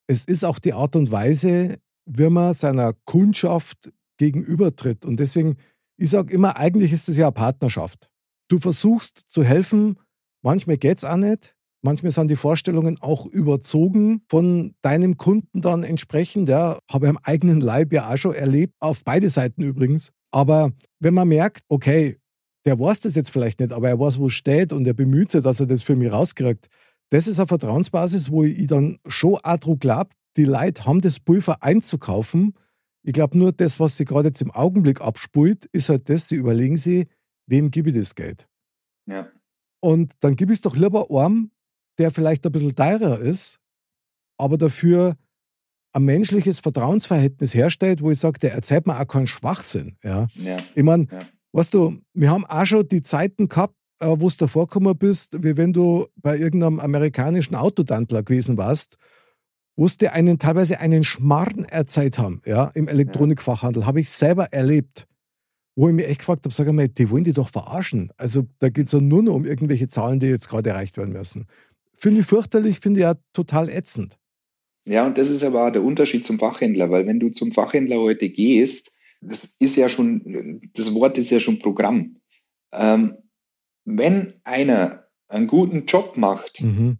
es 0.06 0.26
ist 0.26 0.44
auch 0.44 0.58
die 0.58 0.74
Art 0.74 0.94
und 0.94 1.10
Weise, 1.10 1.78
wie 2.04 2.28
man 2.28 2.52
seiner 2.52 2.92
Kundschaft 3.06 3.92
gegenübertritt. 4.18 5.06
Und 5.06 5.20
deswegen, 5.20 5.56
ich 5.96 6.10
sage 6.10 6.34
immer, 6.34 6.58
eigentlich 6.58 6.92
ist 6.92 7.08
es 7.08 7.16
ja 7.16 7.26
eine 7.26 7.32
Partnerschaft. 7.32 8.10
Du 8.48 8.58
versuchst 8.58 9.22
zu 9.26 9.42
helfen, 9.42 9.98
manchmal 10.42 10.76
geht 10.76 10.98
es 10.98 11.04
auch 11.04 11.16
nicht, 11.16 11.56
Manchmal 11.84 12.12
sind 12.12 12.28
die 12.28 12.36
Vorstellungen 12.36 12.96
auch 13.02 13.26
überzogen 13.26 14.22
von 14.30 14.74
deinem 14.80 15.18
Kunden 15.18 15.60
dann 15.60 15.82
entsprechend. 15.82 16.48
Ja, 16.48 16.78
habe 16.90 17.04
ich 17.04 17.10
am 17.10 17.18
eigenen 17.22 17.60
Leib 17.60 17.92
ja 17.92 18.10
auch 18.10 18.16
schon 18.16 18.34
erlebt, 18.34 18.72
auf 18.80 19.04
beide 19.04 19.28
Seiten 19.28 19.60
übrigens. 19.62 20.10
Aber 20.30 20.72
wenn 21.00 21.12
man 21.12 21.28
merkt, 21.28 21.62
okay, 21.68 22.16
der 22.64 22.80
weiß 22.80 23.00
das 23.00 23.16
jetzt 23.16 23.28
vielleicht 23.28 23.60
nicht, 23.60 23.70
aber 23.70 23.90
er 23.90 24.00
weiß, 24.00 24.18
wo 24.18 24.28
es 24.28 24.32
steht 24.32 24.72
und 24.72 24.86
er 24.86 24.94
bemüht 24.94 25.30
sich, 25.30 25.42
dass 25.42 25.60
er 25.60 25.66
das 25.66 25.82
für 25.82 25.94
mich 25.94 26.10
rauskriegt. 26.10 26.68
Das 27.10 27.26
ist 27.26 27.38
eine 27.38 27.48
Vertrauensbasis, 27.48 28.30
wo 28.30 28.44
ich 28.44 28.66
dann 28.66 28.98
schon 29.06 29.36
auch 29.42 29.58
dran 29.58 29.78
glaube, 29.78 30.10
die 30.38 30.46
Leute 30.46 30.86
haben 30.86 31.02
das 31.02 31.20
Pulver 31.20 31.62
einzukaufen. 31.62 32.54
Ich 33.02 33.12
glaube, 33.12 33.36
nur 33.36 33.52
das, 33.52 33.78
was 33.78 33.98
sie 33.98 34.06
gerade 34.06 34.28
jetzt 34.28 34.40
im 34.40 34.50
Augenblick 34.52 35.02
abspult, 35.02 35.66
ist 35.66 35.90
halt 35.90 36.08
das, 36.08 36.30
sie 36.30 36.36
überlegen 36.36 36.78
sich, 36.78 37.06
wem 37.46 37.70
gebe 37.70 37.90
ich 37.90 37.96
das 37.96 38.14
Geld? 38.14 38.48
Ja. 39.06 39.28
Und 39.80 40.14
dann 40.20 40.34
gib 40.34 40.48
es 40.48 40.62
doch 40.62 40.76
lieber 40.76 41.10
einem, 41.10 41.50
der 41.98 42.10
vielleicht 42.10 42.44
ein 42.46 42.52
bisschen 42.52 42.74
teurer 42.74 43.18
ist, 43.18 43.58
aber 44.38 44.58
dafür 44.58 45.16
ein 45.92 46.04
menschliches 46.04 46.58
Vertrauensverhältnis 46.58 47.54
herstellt, 47.54 48.02
wo 48.02 48.10
ich 48.10 48.18
sage, 48.18 48.40
der 48.40 48.52
erzählt 48.52 48.86
mir 48.86 48.98
auch 48.98 49.06
keinen 49.06 49.28
Schwachsinn. 49.28 49.96
Ja. 50.02 50.26
ja. 50.34 50.58
Ich 50.74 50.82
meine, 50.82 51.06
Ja. 51.10 51.20
weißt 51.52 51.72
du, 51.72 51.98
wir 52.12 52.30
haben 52.30 52.44
auch 52.46 52.66
schon 52.66 52.88
die 52.88 53.02
Zeiten 53.02 53.48
gehabt, 53.48 53.76
äh, 54.00 54.06
wo 54.08 54.28
du 54.28 54.34
davor 54.36 54.66
gekommen 54.66 54.96
bist, 54.98 55.44
wie 55.44 55.56
wenn 55.56 55.72
du 55.72 56.06
bei 56.16 56.36
irgendeinem 56.36 56.80
amerikanischen 56.80 57.54
Autodantler 57.54 58.24
gewesen 58.24 58.56
warst, 58.56 58.96
wo 59.76 59.86
sie 59.86 59.98
dir 59.98 60.12
einen 60.12 60.38
teilweise 60.38 60.80
einen 60.80 61.04
Schmarrn 61.04 61.64
erzählt 61.64 62.18
haben, 62.18 62.42
ja, 62.44 62.66
im 62.74 62.88
Elektronikfachhandel, 62.88 63.86
habe 63.86 64.00
ich 64.00 64.10
selber 64.10 64.52
erlebt. 64.52 65.06
Wo 65.76 65.88
ich 65.88 65.94
mich 65.94 66.06
echt 66.06 66.20
gefragt 66.20 66.44
habe, 66.44 66.54
sag 66.54 66.70
mal, 66.72 66.88
die 66.88 67.10
wollen 67.10 67.24
die 67.24 67.32
doch 67.32 67.48
verarschen. 67.48 68.12
Also 68.16 68.46
da 68.60 68.68
geht 68.68 68.86
es 68.86 68.92
ja 68.92 69.00
nur 69.00 69.24
noch 69.24 69.34
um 69.34 69.44
irgendwelche 69.44 69.88
Zahlen, 69.88 70.20
die 70.20 70.26
jetzt 70.26 70.48
gerade 70.48 70.70
erreicht 70.70 70.96
werden 70.96 71.12
müssen. 71.12 71.46
Finde 72.04 72.20
ich 72.20 72.26
fürchterlich, 72.26 72.80
finde 72.80 73.00
ich 73.00 73.04
ja 73.04 73.14
total 73.32 73.70
ätzend. 73.70 74.18
Ja, 74.86 75.06
und 75.06 75.16
das 75.16 75.30
ist 75.30 75.42
aber 75.42 75.66
auch 75.66 75.70
der 75.70 75.82
Unterschied 75.82 76.22
zum 76.22 76.38
Fachhändler, 76.38 76.90
weil 76.90 77.06
wenn 77.06 77.18
du 77.18 77.30
zum 77.30 77.50
Fachhändler 77.52 77.96
heute 77.98 78.28
gehst, 78.28 78.94
das 79.22 79.56
ist 79.58 79.76
ja 79.76 79.88
schon, 79.88 80.60
das 80.74 80.92
Wort 80.94 81.16
ist 81.16 81.30
ja 81.30 81.40
schon 81.40 81.58
Programm. 81.60 82.16
Ähm, 82.74 83.16
wenn 83.86 84.34
einer 84.44 85.06
einen 85.28 85.46
guten 85.46 85.86
Job 85.86 86.18
macht, 86.18 86.60
Mhm. 86.60 86.98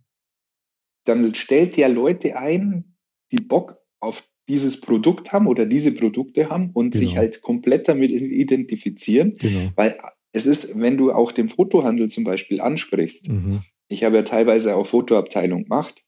dann 1.04 1.34
stellt 1.34 1.76
der 1.76 1.90
Leute 1.90 2.38
ein, 2.38 2.96
die 3.30 3.42
Bock 3.42 3.76
auf 4.00 4.26
dieses 4.48 4.80
Produkt 4.80 5.32
haben 5.32 5.46
oder 5.46 5.66
diese 5.66 5.94
Produkte 5.94 6.48
haben 6.48 6.70
und 6.72 6.92
Genau. 6.94 7.04
sich 7.04 7.16
halt 7.18 7.42
komplett 7.42 7.88
damit 7.88 8.10
identifizieren. 8.10 9.34
Genau. 9.38 9.70
Weil 9.76 9.98
es 10.32 10.46
ist, 10.46 10.80
wenn 10.80 10.96
du 10.96 11.12
auch 11.12 11.30
den 11.32 11.50
Fotohandel 11.50 12.08
zum 12.08 12.24
Beispiel 12.24 12.62
ansprichst, 12.62 13.28
Mhm. 13.28 13.60
Ich 13.88 14.04
habe 14.04 14.16
ja 14.16 14.22
teilweise 14.22 14.76
auch 14.76 14.86
Fotoabteilung 14.86 15.64
gemacht. 15.64 16.04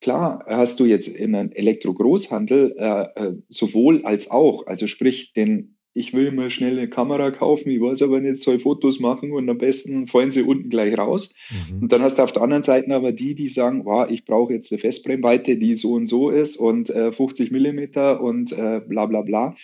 Klar, 0.00 0.44
hast 0.46 0.78
du 0.78 0.84
jetzt 0.84 1.08
in 1.08 1.34
einem 1.34 1.50
Elektro-Großhandel 1.50 2.76
äh, 2.78 3.02
äh, 3.16 3.32
sowohl 3.48 4.04
als 4.04 4.30
auch, 4.30 4.66
also 4.66 4.86
sprich 4.86 5.32
den, 5.32 5.76
ich 5.92 6.14
will 6.14 6.30
mal 6.30 6.50
schnell 6.50 6.78
eine 6.78 6.88
Kamera 6.88 7.32
kaufen, 7.32 7.70
ich 7.70 7.80
weiß 7.80 8.02
aber 8.02 8.20
nicht, 8.20 8.38
soll 8.38 8.60
Fotos 8.60 9.00
machen 9.00 9.32
und 9.32 9.48
am 9.50 9.58
besten 9.58 10.06
fallen 10.06 10.30
sie 10.30 10.42
unten 10.42 10.70
gleich 10.70 10.96
raus. 10.96 11.34
Mhm. 11.50 11.82
Und 11.82 11.92
dann 11.92 12.02
hast 12.02 12.18
du 12.18 12.22
auf 12.22 12.30
der 12.30 12.42
anderen 12.42 12.62
Seite 12.62 12.94
aber 12.94 13.10
die, 13.10 13.34
die 13.34 13.48
sagen, 13.48 13.84
wow, 13.84 14.08
ich 14.08 14.24
brauche 14.24 14.52
jetzt 14.52 14.70
eine 14.70 14.78
Festbrennweite, 14.78 15.56
die 15.56 15.74
so 15.74 15.94
und 15.94 16.06
so 16.06 16.30
ist 16.30 16.56
und 16.58 16.90
äh, 16.90 17.10
50 17.10 17.50
Millimeter 17.50 18.20
und 18.20 18.52
äh, 18.52 18.80
bla 18.86 19.06
bla 19.06 19.22
bla. 19.22 19.56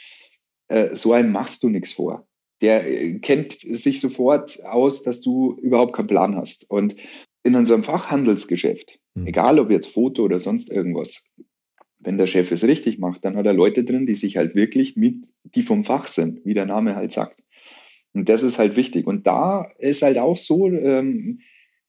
Äh, 0.66 0.97
so 0.97 1.12
einem 1.12 1.30
machst 1.30 1.62
du 1.62 1.68
nichts 1.68 1.92
vor. 1.92 2.26
Der 2.61 2.88
äh, 2.88 3.21
kennt 3.21 3.52
sich 3.52 4.00
sofort 4.00 4.64
aus, 4.64 5.04
dass 5.04 5.21
du 5.21 5.56
überhaupt 5.62 5.94
keinen 5.94 6.09
Plan 6.09 6.35
hast. 6.35 6.68
Und 6.68 6.97
in 7.44 7.54
unserem 7.54 7.84
Fachhandelsgeschäft, 7.84 8.98
Mhm. 9.14 9.26
egal 9.28 9.60
ob 9.60 9.70
jetzt 9.70 9.86
Foto 9.86 10.24
oder 10.24 10.38
sonst 10.38 10.72
irgendwas, 10.72 11.30
wenn 12.00 12.18
der 12.18 12.26
Chef 12.26 12.50
es 12.50 12.64
richtig 12.66 12.98
macht, 12.98 13.24
dann 13.24 13.36
hat 13.36 13.46
er 13.46 13.52
Leute 13.52 13.84
drin, 13.84 14.06
die 14.06 14.14
sich 14.14 14.36
halt 14.36 14.54
wirklich 14.54 14.96
mit, 14.96 15.26
die 15.44 15.62
vom 15.62 15.84
Fach 15.84 16.06
sind, 16.06 16.44
wie 16.44 16.54
der 16.54 16.66
Name 16.66 16.96
halt 16.96 17.12
sagt. 17.12 17.42
Und 18.12 18.28
das 18.28 18.42
ist 18.42 18.58
halt 18.58 18.76
wichtig. 18.76 19.06
Und 19.06 19.26
da 19.26 19.70
ist 19.78 20.02
halt 20.02 20.18
auch 20.18 20.36
so, 20.36 20.66
ähm, 20.68 21.40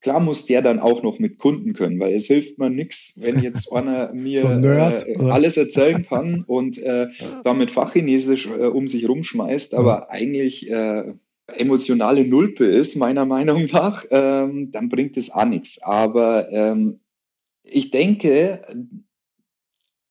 klar 0.02 0.20
muss 0.20 0.46
der 0.46 0.62
dann 0.62 0.80
auch 0.80 1.04
noch 1.04 1.20
mit 1.20 1.38
Kunden 1.38 1.74
können, 1.74 2.00
weil 2.00 2.14
es 2.16 2.28
hilft 2.28 2.60
mir 2.60 2.70
nichts, 2.70 3.20
wenn 3.22 3.42
jetzt 3.42 3.72
einer 3.74 4.14
mir 4.14 4.40
So 4.40 4.48
ein 4.48 4.62
Nerd, 4.62 5.06
äh, 5.08 5.18
alles 5.18 5.58
erzählen 5.58 6.06
kann 6.06 6.44
und 6.48 6.78
äh, 6.82 7.08
damit 7.44 7.72
Fachchinesisch 7.72 8.48
äh, 8.48 8.66
um 8.68 8.88
sich 8.88 9.08
rumschmeißt, 9.08 9.74
aber 9.76 10.10
eigentlich 10.12 10.70
äh, 10.70 11.14
emotionale 11.48 12.26
Nulpe 12.26 12.66
ist, 12.66 12.96
meiner 12.96 13.26
Meinung 13.36 13.66
nach, 13.72 14.04
ähm, 14.10 14.72
dann 14.72 14.90
bringt 14.90 15.18
es 15.18 15.32
auch 15.32 15.46
nichts. 15.46 15.82
Aber 15.82 16.52
ähm, 16.52 17.00
ich 17.64 17.92
denke, 17.92 18.62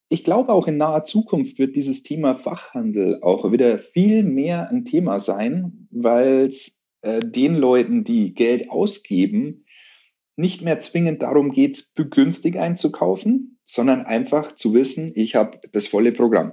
ich 0.09 0.25
glaube 0.25 0.53
auch 0.53 0.69
in 0.69 0.77
naher 0.77 1.05
Zukunft 1.05 1.59
wird 1.59 1.77
dieses 1.77 2.03
Thema 2.03 2.35
Fachhandel 2.35 3.21
auch 3.23 3.51
wieder 3.51 3.79
viel 3.79 4.23
mehr 4.23 4.69
ein 4.71 4.85
Thema 4.85 5.19
sein, 5.19 5.89
weil 5.91 6.47
es 6.47 6.85
äh, 7.03 7.21
den 7.21 7.55
Leuten, 7.55 8.05
die 8.05 8.35
Geld 8.35 8.71
ausgeben, 8.71 9.65
nicht 10.37 10.63
mehr 10.63 10.79
zwingend 10.81 11.23
darum 11.23 11.53
geht, 11.53 11.91
günstig 11.95 12.59
einzukaufen, 12.59 13.59
sondern 13.65 14.05
einfach 14.05 14.55
zu 14.55 14.75
wissen, 14.75 15.13
ich 15.15 15.37
habe 15.37 15.61
das 15.73 15.87
volle 15.87 16.13
Programm. 16.13 16.53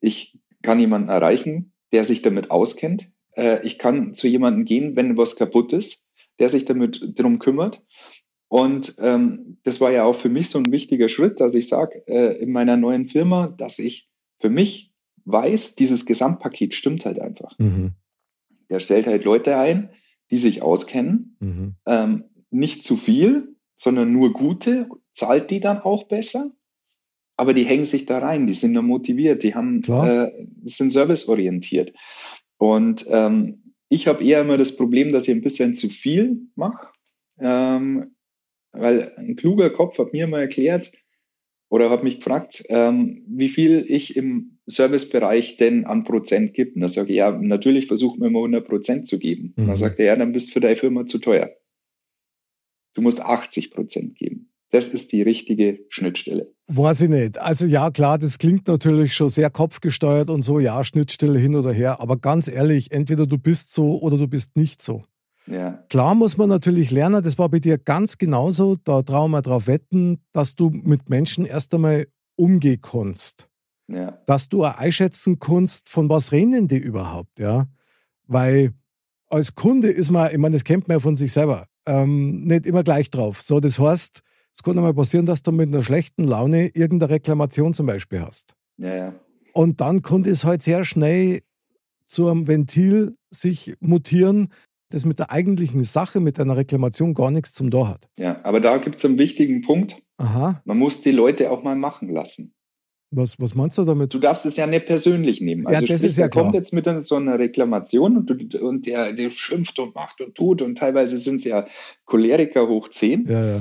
Ich 0.00 0.38
kann 0.62 0.80
jemanden 0.80 1.08
erreichen, 1.08 1.72
der 1.92 2.04
sich 2.04 2.22
damit 2.22 2.50
auskennt. 2.50 3.11
Äh, 3.32 3.64
ich 3.64 3.78
kann 3.78 4.14
zu 4.14 4.28
jemandem 4.28 4.64
gehen, 4.64 4.96
wenn 4.96 5.16
was 5.16 5.36
kaputt 5.36 5.72
ist, 5.72 6.10
der 6.38 6.48
sich 6.48 6.64
damit 6.64 7.18
drum 7.18 7.38
kümmert. 7.38 7.82
Und 8.48 8.96
ähm, 9.00 9.58
das 9.62 9.80
war 9.80 9.92
ja 9.92 10.04
auch 10.04 10.14
für 10.14 10.28
mich 10.28 10.50
so 10.50 10.58
ein 10.58 10.70
wichtiger 10.70 11.08
Schritt, 11.08 11.40
dass 11.40 11.54
ich 11.54 11.68
sage, 11.68 12.02
äh, 12.06 12.38
in 12.38 12.52
meiner 12.52 12.76
neuen 12.76 13.06
Firma, 13.06 13.48
dass 13.48 13.78
ich 13.78 14.10
für 14.40 14.50
mich 14.50 14.92
weiß, 15.24 15.76
dieses 15.76 16.04
Gesamtpaket 16.04 16.74
stimmt 16.74 17.06
halt 17.06 17.18
einfach. 17.18 17.58
Mhm. 17.58 17.92
Der 18.68 18.78
stellt 18.78 19.06
halt 19.06 19.24
Leute 19.24 19.56
ein, 19.56 19.90
die 20.30 20.36
sich 20.38 20.62
auskennen, 20.62 21.36
Mhm. 21.40 21.74
ähm, 21.86 22.24
nicht 22.50 22.84
zu 22.84 22.96
viel, 22.96 23.56
sondern 23.74 24.12
nur 24.12 24.32
gute, 24.32 24.88
zahlt 25.12 25.50
die 25.50 25.60
dann 25.60 25.78
auch 25.78 26.04
besser. 26.04 26.50
Aber 27.36 27.54
die 27.54 27.64
hängen 27.64 27.86
sich 27.86 28.04
da 28.04 28.18
rein, 28.18 28.46
die 28.46 28.54
sind 28.54 28.74
da 28.74 28.82
motiviert, 28.82 29.42
die 29.42 29.54
haben, 29.54 29.82
äh, 30.04 30.30
sind 30.64 30.90
serviceorientiert. 30.90 31.94
Und 32.62 33.06
ähm, 33.10 33.74
ich 33.88 34.06
habe 34.06 34.22
eher 34.22 34.42
immer 34.42 34.56
das 34.56 34.76
Problem, 34.76 35.10
dass 35.10 35.26
ich 35.26 35.34
ein 35.34 35.42
bisschen 35.42 35.74
zu 35.74 35.88
viel 35.88 36.42
mache. 36.54 36.86
Ähm, 37.40 38.14
weil 38.70 39.12
ein 39.16 39.34
kluger 39.34 39.68
Kopf 39.70 39.98
hat 39.98 40.12
mir 40.12 40.28
mal 40.28 40.42
erklärt 40.42 40.92
oder 41.70 41.90
hat 41.90 42.04
mich 42.04 42.18
gefragt, 42.18 42.62
ähm, 42.68 43.24
wie 43.26 43.48
viel 43.48 43.84
ich 43.88 44.14
im 44.14 44.60
Servicebereich 44.66 45.56
denn 45.56 45.86
an 45.86 46.04
Prozent 46.04 46.54
gibt. 46.54 46.76
Und 46.76 46.82
da 46.82 46.88
sage 46.88 47.10
ich, 47.10 47.16
ja, 47.16 47.32
natürlich 47.32 47.88
versuchen 47.88 48.20
wir 48.20 48.28
immer 48.28 48.38
100 48.38 48.64
Prozent 48.64 49.08
zu 49.08 49.18
geben. 49.18 49.54
Und 49.56 49.64
Mhm. 49.64 49.66
dann 49.66 49.76
sagt 49.76 49.98
er, 49.98 50.06
ja, 50.06 50.14
dann 50.14 50.30
bist 50.30 50.50
du 50.50 50.52
für 50.52 50.60
deine 50.60 50.76
Firma 50.76 51.04
zu 51.04 51.18
teuer. 51.18 51.50
Du 52.94 53.02
musst 53.02 53.20
80 53.20 53.72
Prozent 53.72 54.14
geben. 54.14 54.51
Das 54.72 54.88
ist 54.88 55.12
die 55.12 55.20
richtige 55.20 55.80
Schnittstelle. 55.90 56.50
Weiß 56.66 57.02
ich 57.02 57.10
nicht. 57.10 57.36
Also 57.36 57.66
ja, 57.66 57.90
klar, 57.90 58.18
das 58.18 58.38
klingt 58.38 58.66
natürlich 58.68 59.14
schon 59.14 59.28
sehr 59.28 59.50
kopfgesteuert 59.50 60.30
und 60.30 60.40
so, 60.40 60.58
ja, 60.58 60.82
Schnittstelle 60.82 61.38
hin 61.38 61.54
oder 61.54 61.72
her. 61.72 62.00
Aber 62.00 62.16
ganz 62.16 62.48
ehrlich, 62.48 62.90
entweder 62.90 63.26
du 63.26 63.36
bist 63.36 63.74
so 63.74 64.00
oder 64.00 64.16
du 64.16 64.26
bist 64.26 64.56
nicht 64.56 64.80
so. 64.80 65.04
Ja, 65.46 65.84
Klar 65.90 66.14
muss 66.14 66.38
man 66.38 66.48
natürlich 66.48 66.90
lernen, 66.90 67.22
das 67.22 67.36
war 67.36 67.50
bei 67.50 67.58
dir 67.58 67.76
ganz 67.76 68.16
genauso, 68.16 68.76
da 68.76 69.02
trauen 69.02 69.32
wir 69.32 69.42
drauf 69.42 69.66
wetten, 69.66 70.22
dass 70.32 70.54
du 70.54 70.70
mit 70.70 71.10
Menschen 71.10 71.44
erst 71.44 71.74
einmal 71.74 72.06
umgehen 72.36 72.80
kannst. 72.80 73.50
ja, 73.88 74.18
Dass 74.26 74.48
du 74.48 74.64
auch 74.64 74.78
einschätzen 74.78 75.38
kannst, 75.38 75.90
von 75.90 76.08
was 76.08 76.32
reden 76.32 76.66
die 76.68 76.78
überhaupt, 76.78 77.38
ja. 77.38 77.66
Weil 78.26 78.72
als 79.28 79.54
Kunde 79.54 79.88
ist 79.88 80.10
man, 80.10 80.30
ich 80.30 80.38
meine, 80.38 80.54
das 80.54 80.64
kennt 80.64 80.88
man 80.88 80.96
ja 80.96 81.00
von 81.00 81.16
sich 81.16 81.32
selber, 81.32 81.66
ähm, 81.86 82.44
nicht 82.44 82.64
immer 82.64 82.84
gleich 82.84 83.10
drauf. 83.10 83.42
So, 83.42 83.60
das 83.60 83.78
heißt, 83.78 84.22
es 84.54 84.62
kann 84.62 84.76
einmal 84.76 84.94
passieren, 84.94 85.26
dass 85.26 85.42
du 85.42 85.52
mit 85.52 85.68
einer 85.68 85.82
schlechten 85.82 86.24
Laune 86.24 86.68
irgendeine 86.74 87.10
Reklamation 87.12 87.72
zum 87.74 87.86
Beispiel 87.86 88.20
hast. 88.20 88.54
ja, 88.78 88.94
ja. 88.94 89.14
Und 89.54 89.82
dann 89.82 90.00
konnte 90.00 90.30
es 90.30 90.44
halt 90.44 90.62
sehr 90.62 90.82
schnell 90.84 91.40
zu 92.04 92.28
einem 92.28 92.48
Ventil 92.48 93.16
sich 93.30 93.74
mutieren, 93.80 94.48
das 94.88 95.04
mit 95.04 95.18
der 95.18 95.30
eigentlichen 95.30 95.84
Sache, 95.84 96.20
mit 96.20 96.40
einer 96.40 96.56
Reklamation 96.56 97.12
gar 97.12 97.30
nichts 97.30 97.52
zum 97.52 97.70
Tor 97.70 97.88
hat. 97.88 98.08
ja. 98.18 98.40
Aber 98.44 98.60
da 98.60 98.78
gibt 98.78 98.96
es 98.96 99.04
einen 99.04 99.18
wichtigen 99.18 99.60
Punkt. 99.60 99.96
Aha, 100.18 100.62
Man 100.64 100.78
muss 100.78 101.02
die 101.02 101.10
Leute 101.10 101.50
auch 101.50 101.62
mal 101.62 101.76
machen 101.76 102.08
lassen. 102.10 102.54
was, 103.10 103.38
was 103.40 103.54
meinst 103.54 103.76
du 103.76 103.84
damit? 103.84 104.14
Du 104.14 104.18
darfst 104.18 104.46
es 104.46 104.56
ja 104.56 104.66
nicht 104.66 104.86
persönlich 104.86 105.40
nehmen. 105.42 105.64
Ja, 105.64 105.78
Also 105.78 105.86
das 105.86 105.98
sprich, 106.00 106.10
ist 106.12 106.16
ja 106.18 106.24
der 106.24 106.30
kommt 106.30 106.50
klar. 106.52 106.54
jetzt 106.62 106.72
mit 106.72 107.02
so 107.02 107.16
einer 107.16 107.38
Reklamation 107.38 108.16
und, 108.16 108.30
du, 108.30 108.58
und 108.66 108.86
der, 108.86 109.12
der 109.12 109.30
schimpft 109.30 109.78
und 109.78 109.94
macht 109.94 110.20
und 110.22 110.34
tut 110.34 110.62
und 110.62 110.78
teilweise 110.78 111.18
sind 111.18 111.36
es 111.36 111.44
ja 111.44 111.66
Choleriker 112.06 112.68
hoch 112.68 112.88
10. 112.88 113.26
Ja, 113.26 113.44
ja. 113.56 113.60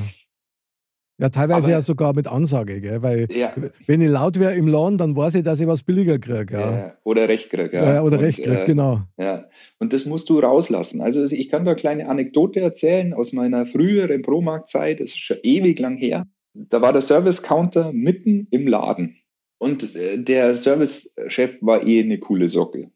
Ja, 1.22 1.30
teilweise 1.30 1.66
Aber- 1.68 1.70
ja 1.74 1.82
sogar 1.82 2.14
mit 2.14 2.28
Ansage, 2.28 2.82
gell? 2.82 3.02
weil 3.04 3.28
Ja. 3.32 3.54
wenn 3.86 4.02
ich 4.02 4.10
laut 4.10 4.40
wäre 4.40 4.56
im 4.56 4.68
Laden, 4.68 4.98
dann 4.98 5.16
weiß 5.16 5.36
ich, 5.36 5.44
dass 5.44 5.62
ich 5.62 5.68
was 5.68 5.84
billiger 5.84 6.18
kriege. 6.18 6.54
Ja. 6.54 6.72
Ja. 6.72 6.98
Oder 7.04 7.30
recht 7.30 7.50
krieg, 7.52 7.72
Ja. 7.74 7.94
ja. 7.96 8.02
oder 8.02 8.18
Und, 8.18 8.24
recht 8.24 8.44
krieg, 8.44 8.60
äh, 8.62 8.64
genau. 8.66 9.02
Ja, 9.18 9.46
und 9.80 9.94
das 9.94 10.06
musst 10.06 10.30
du 10.30 10.40
rauslassen. 10.40 11.00
Also 11.02 11.24
ich 11.26 11.50
kann 11.50 11.64
da 11.64 11.72
eine 11.72 11.80
kleine 11.80 12.10
Anekdote 12.10 12.60
erzählen 12.60 13.14
aus 13.14 13.34
meiner 13.34 13.66
früheren 13.68 14.24
Promarkt-Zeit. 14.24 15.00
Das 15.00 15.12
ist 15.12 15.20
schon 15.20 15.38
ewig 15.44 15.78
lang 15.80 15.98
her. 15.98 16.28
Da 16.54 16.82
war 16.82 16.92
der 16.92 17.02
Service-Counter 17.02 17.92
mitten 17.94 18.48
im 18.52 18.68
Laden. 18.68 19.18
Und 19.60 19.96
äh, 19.96 20.18
der 20.24 20.56
Service-Chef 20.56 21.52
war 21.62 21.86
eh 21.86 22.02
eine 22.04 22.18
coole 22.20 22.48
Socke. 22.50 22.90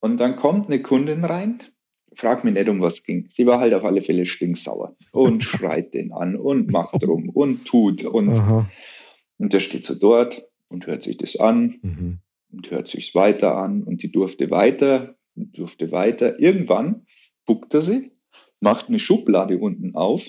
Und 0.00 0.18
dann 0.18 0.36
kommt 0.36 0.66
eine 0.68 0.82
Kundin 0.82 1.24
rein, 1.24 1.62
fragt 2.16 2.44
mich 2.44 2.54
nicht, 2.54 2.68
um 2.68 2.80
was 2.80 3.04
ging. 3.04 3.26
Sie 3.28 3.46
war 3.46 3.60
halt 3.60 3.74
auf 3.74 3.84
alle 3.84 4.02
Fälle 4.02 4.26
stinksauer 4.26 4.96
und 5.12 5.42
schreit 5.44 5.94
den 5.94 6.12
an 6.12 6.36
und 6.36 6.70
macht 6.72 7.02
rum 7.06 7.28
und 7.30 7.64
tut. 7.66 8.04
Und, 8.04 8.30
Aha. 8.30 8.70
und 9.38 9.52
der 9.52 9.60
steht 9.60 9.84
so 9.84 9.94
dort 9.94 10.46
und 10.68 10.86
hört 10.86 11.02
sich 11.02 11.16
das 11.16 11.36
an 11.36 11.78
Mhm. 11.82 12.18
und 12.52 12.70
hört 12.70 12.88
sich's 12.88 13.14
weiter 13.14 13.56
an 13.56 13.82
und 13.82 14.02
die 14.02 14.10
durfte 14.12 14.50
weiter 14.50 15.16
und 15.36 15.56
durfte 15.58 15.90
weiter. 15.92 16.38
Irgendwann 16.40 17.06
buckt 17.46 17.74
er 17.74 17.80
sie, 17.82 18.12
macht 18.60 18.88
eine 18.88 18.98
Schublade 18.98 19.58
unten 19.58 19.94
auf, 19.94 20.28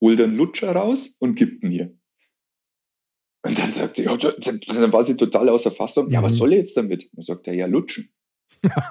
holt 0.00 0.20
einen 0.20 0.36
Lutscher 0.36 0.72
raus 0.72 1.16
und 1.20 1.34
gibt 1.36 1.62
ihn 1.64 1.72
ihr. 1.72 1.94
Und 3.44 3.58
dann 3.58 3.70
sagt 3.70 3.96
sie, 3.96 4.04
ja, 4.04 4.16
dann 4.16 4.92
war 4.92 5.04
sie 5.04 5.16
total 5.16 5.48
außer 5.48 5.70
Fassung. 5.70 6.10
Ja, 6.10 6.22
was 6.22 6.32
Mhm. 6.32 6.36
soll 6.36 6.52
ich 6.54 6.58
jetzt 6.58 6.76
damit? 6.76 7.08
Dann 7.12 7.22
sagt 7.22 7.46
er, 7.46 7.54
ja, 7.54 7.66
lutschen. 7.66 8.10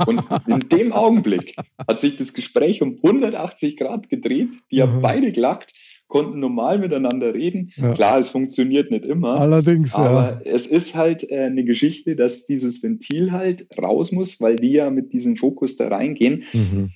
Und 0.06 0.22
in 0.48 0.60
dem 0.70 0.94
Augenblick 0.94 1.56
hat 1.88 2.00
sich 2.02 2.16
das 2.18 2.34
Gespräch 2.34 2.82
um 2.82 2.98
180 3.04 3.78
Grad 3.78 4.10
gedreht. 4.10 4.50
Die 4.72 4.82
haben 4.82 4.98
Mhm. 4.98 5.02
beide 5.02 5.32
gelacht, 5.32 5.74
konnten 6.08 6.40
normal 6.40 6.80
miteinander 6.80 7.34
reden. 7.34 7.72
Ja. 7.76 7.94
Klar, 7.94 8.18
es 8.20 8.30
funktioniert 8.30 8.92
nicht 8.92 9.04
immer. 9.06 9.40
Allerdings, 9.40 9.94
Aber 9.96 10.42
ja. 10.46 10.52
es 10.52 10.66
ist 10.68 10.96
halt 10.96 11.30
äh, 11.30 11.42
eine 11.46 11.66
Geschichte, 11.66 12.16
dass 12.16 12.46
dieses 12.46 12.82
Ventil 12.82 13.32
halt 13.34 13.68
raus 13.78 14.12
muss, 14.14 14.40
weil 14.40 14.56
die 14.56 14.72
ja 14.72 14.90
mit 14.90 15.12
diesem 15.12 15.36
Fokus 15.36 15.76
da 15.76 15.90
reingehen. 15.90 16.44
Mhm. 16.54 16.92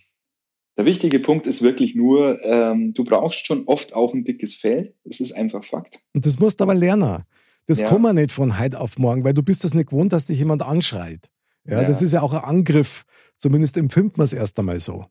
Der 0.78 0.86
wichtige 0.86 1.20
Punkt 1.20 1.48
ist 1.48 1.62
wirklich 1.62 1.96
nur, 1.96 2.40
ähm, 2.46 2.94
du 2.94 3.04
brauchst 3.04 3.46
schon 3.46 3.66
oft 3.66 3.94
auch 3.94 4.14
ein 4.14 4.24
dickes 4.24 4.56
Fell. 4.56 4.96
Das 5.04 5.20
ist 5.20 5.34
einfach 5.34 5.66
Fakt. 5.66 6.00
Und 6.14 6.26
das 6.26 6.40
musst 6.40 6.62
du 6.62 6.64
aber 6.64 6.74
lernen. 6.76 7.24
Das 7.68 7.82
Ja. 7.82 7.88
kann 7.90 8.02
man 8.02 8.16
nicht 8.16 8.32
von 8.32 8.58
heute 8.58 8.80
auf 8.80 8.98
morgen, 8.98 9.26
weil 9.26 9.34
du 9.34 9.44
bist 9.44 9.66
das 9.66 9.74
nicht 9.74 9.90
gewohnt, 9.90 10.14
dass 10.14 10.28
dich 10.28 10.40
jemand 10.40 10.62
anschreit. 10.64 11.30
Ja, 11.66 11.82
Ja. 11.82 11.88
das 11.88 12.02
ist 12.02 12.14
ja 12.14 12.22
auch 12.22 12.34
ein 12.34 12.44
Angriff. 12.44 13.04
Zumindest 13.38 13.78
empfindet 13.78 14.18
man 14.18 14.26
es 14.26 14.34
erst 14.34 14.58
einmal 14.60 14.80
so. 14.80 15.06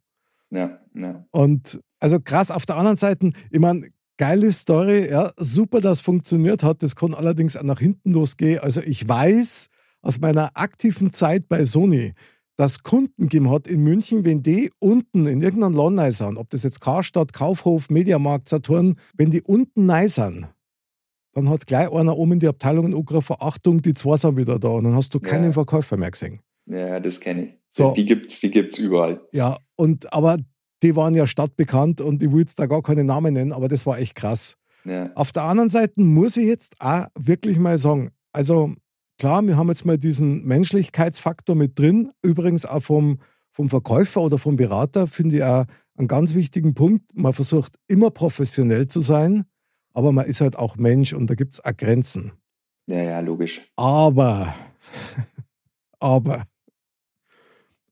Ja, 0.51 0.81
ja. 0.95 1.25
Und 1.31 1.81
also 1.99 2.19
krass, 2.21 2.51
auf 2.51 2.67
der 2.67 2.77
anderen 2.77 2.97
Seite, 2.97 3.31
ich 3.51 3.61
meine, 3.61 3.87
geile 4.17 4.51
Story, 4.53 5.11
ja, 5.11 5.31
super, 5.37 5.81
dass 5.81 5.99
es 5.99 6.01
funktioniert 6.03 6.63
hat. 6.63 6.83
Das 6.83 6.97
kann 6.97 7.15
allerdings 7.15 7.57
auch 7.57 7.63
nach 7.63 7.79
hinten 7.79 8.13
losgehen. 8.13 8.61
Also 8.61 8.81
ich 8.83 9.07
weiß 9.09 9.67
aus 10.03 10.19
meiner 10.21 10.51
aktiven 10.55 11.13
Zeit 11.13 11.49
bei 11.49 11.65
Sony, 11.65 12.15
dass 12.57 12.83
Kunden 12.83 13.23
gegeben 13.23 13.51
hat 13.51 13.67
in 13.67 13.83
München, 13.83 14.25
wenn 14.25 14.43
die 14.43 14.71
unten 14.79 15.27
in 15.27 15.41
irgendeinem 15.41 15.99
rein 15.99 16.13
sind, 16.13 16.37
ob 16.37 16.51
das 16.51 16.63
jetzt 16.63 16.81
Karstadt, 16.81 17.33
Kaufhof, 17.33 17.89
Mediamarkt, 17.89 18.49
Saturn, 18.49 18.97
wenn 19.17 19.31
die 19.31 19.43
unten 19.43 19.89
rein 19.89 20.09
sind, 20.09 20.49
dann 21.33 21.49
hat 21.49 21.67
gleich 21.67 21.91
einer 21.93 22.17
oben 22.17 22.33
in 22.33 22.39
die 22.41 22.49
Abteilung 22.49 22.87
angegriffen, 22.87 23.37
Achtung, 23.39 23.83
die 23.83 23.95
zwei 23.95 24.17
sind 24.17 24.37
wieder 24.37 24.59
da. 24.59 24.69
Und 24.69 24.85
dann 24.85 24.95
hast 24.95 25.15
du 25.15 25.21
keinen 25.21 25.47
Ja. 25.47 25.53
Verkäufer 25.53 25.97
mehr 25.97 26.11
gesehen. 26.11 26.41
ja 26.67 27.01
das 27.01 27.21
kenne 27.21 27.45
ich. 27.45 27.51
So. 27.69 27.93
Die 27.93 28.05
gibt's, 28.05 28.41
die 28.41 28.51
gibt's 28.51 28.79
überall. 28.79 29.21
Ja, 29.33 29.57
und 29.77 30.13
aber 30.13 30.39
die 30.83 30.97
waren 30.97 31.15
ja 31.15 31.27
stadtbekannt 31.27 32.01
und 32.01 32.23
ich 32.23 32.33
will 32.33 32.41
jetzt 32.41 32.59
da 32.59 32.67
gar 32.67 32.83
keine 32.83 33.05
Namen 33.05 33.35
nennen, 33.35 33.53
aber 33.53 33.69
das 33.69 33.87
war 33.87 33.99
echt 33.99 34.15
krass. 34.15 34.57
Ja, 34.85 35.11
Auf 35.15 35.31
der 35.33 35.43
anderen 35.45 35.69
Seite 35.69 36.01
muss 36.01 36.37
ich 36.37 36.47
jetzt 36.47 36.75
auch 36.81 37.07
wirklich 37.19 37.59
mal 37.59 37.77
sagen, 37.79 38.11
also 38.33 38.73
klar, 39.19 39.43
wir 39.43 39.57
haben 39.59 39.69
jetzt 39.69 39.85
mal 39.85 39.99
diesen 39.99 40.45
Menschlichkeitsfaktor 40.47 41.55
mit 41.55 41.79
drin. 41.79 42.11
Übrigens 42.23 42.65
auch 42.65 42.83
vom, 42.83 43.19
vom 43.51 43.69
Verkäufer 43.69 44.23
oder 44.23 44.39
vom 44.39 44.57
Berater 44.57 45.07
finde 45.07 45.37
ich 45.37 45.45
auch 45.45 45.65
einen 45.97 46.09
ganz 46.09 46.35
wichtigen 46.35 46.73
Punkt. 46.75 47.05
Man 47.15 47.35
versucht 47.35 47.75
immer 47.89 48.11
professionell 48.11 48.89
zu 48.89 49.01
sein, 49.01 49.45
aber 49.93 50.13
man 50.13 50.27
ist 50.27 50.41
halt 50.41 50.57
auch 50.57 50.77
Mensch 50.77 51.13
und 51.13 51.29
da 51.29 51.35
gibt 51.35 51.55
es 51.55 51.65
auch 51.65 51.77
Grenzen. 51.77 52.33
ja, 52.87 53.03
ja, 53.03 53.21
logisch. 53.21 53.63
Aber, 53.77 54.55
aber, 56.01 56.45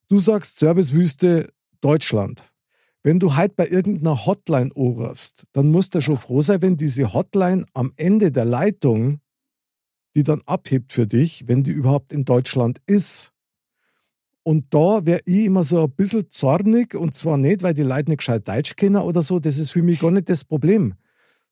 du 0.09 0.19
sagst 0.19 0.59
Servicewüste 0.59 1.49
Deutschland. 1.81 2.43
Wenn 3.03 3.21
du 3.21 3.37
halt 3.37 3.57
bei 3.57 3.67
irgendeiner 3.67 4.27
Hotline 4.27 4.71
anrufst, 4.75 5.45
dann 5.53 5.71
musst 5.71 5.95
du 5.95 6.01
schon 6.01 6.17
froh 6.17 6.41
sein, 6.41 6.63
wenn 6.63 6.77
diese 6.77 7.13
Hotline 7.13 7.65
am 7.73 7.93
Ende 7.97 8.33
der 8.33 8.45
Leitung, 8.45 9.21
die 10.15 10.25
dann 10.25 10.43
abhebt 10.47 10.93
für 10.93 11.07
dich, 11.07 11.47
wenn 11.47 11.63
die 11.63 11.71
überhaupt 11.71 12.13
in 12.13 12.25
Deutschland 12.25 12.81
ist. 12.87 13.33
Und 14.43 14.67
da 14.75 15.05
wäre 15.07 15.21
ich 15.27 15.45
immer 15.45 15.63
so 15.63 15.85
ein 15.85 15.91
bisschen 15.91 16.31
zornig 16.31 16.95
und 16.95 17.15
zwar 17.15 17.37
nicht, 17.37 17.63
weil 17.63 17.75
die 17.75 17.83
Leute 17.83 18.11
nicht 18.11 18.19
gescheit 18.19 18.49
Deutsch 18.49 18.75
kennen 18.77 18.97
oder 18.97 19.23
so, 19.23 19.39
das 19.39 19.59
ist 19.59 19.71
für 19.71 19.83
mich 19.83 20.01
gar 20.01 20.11
nicht 20.11 20.29
das 20.29 20.45
Problem, 20.45 20.95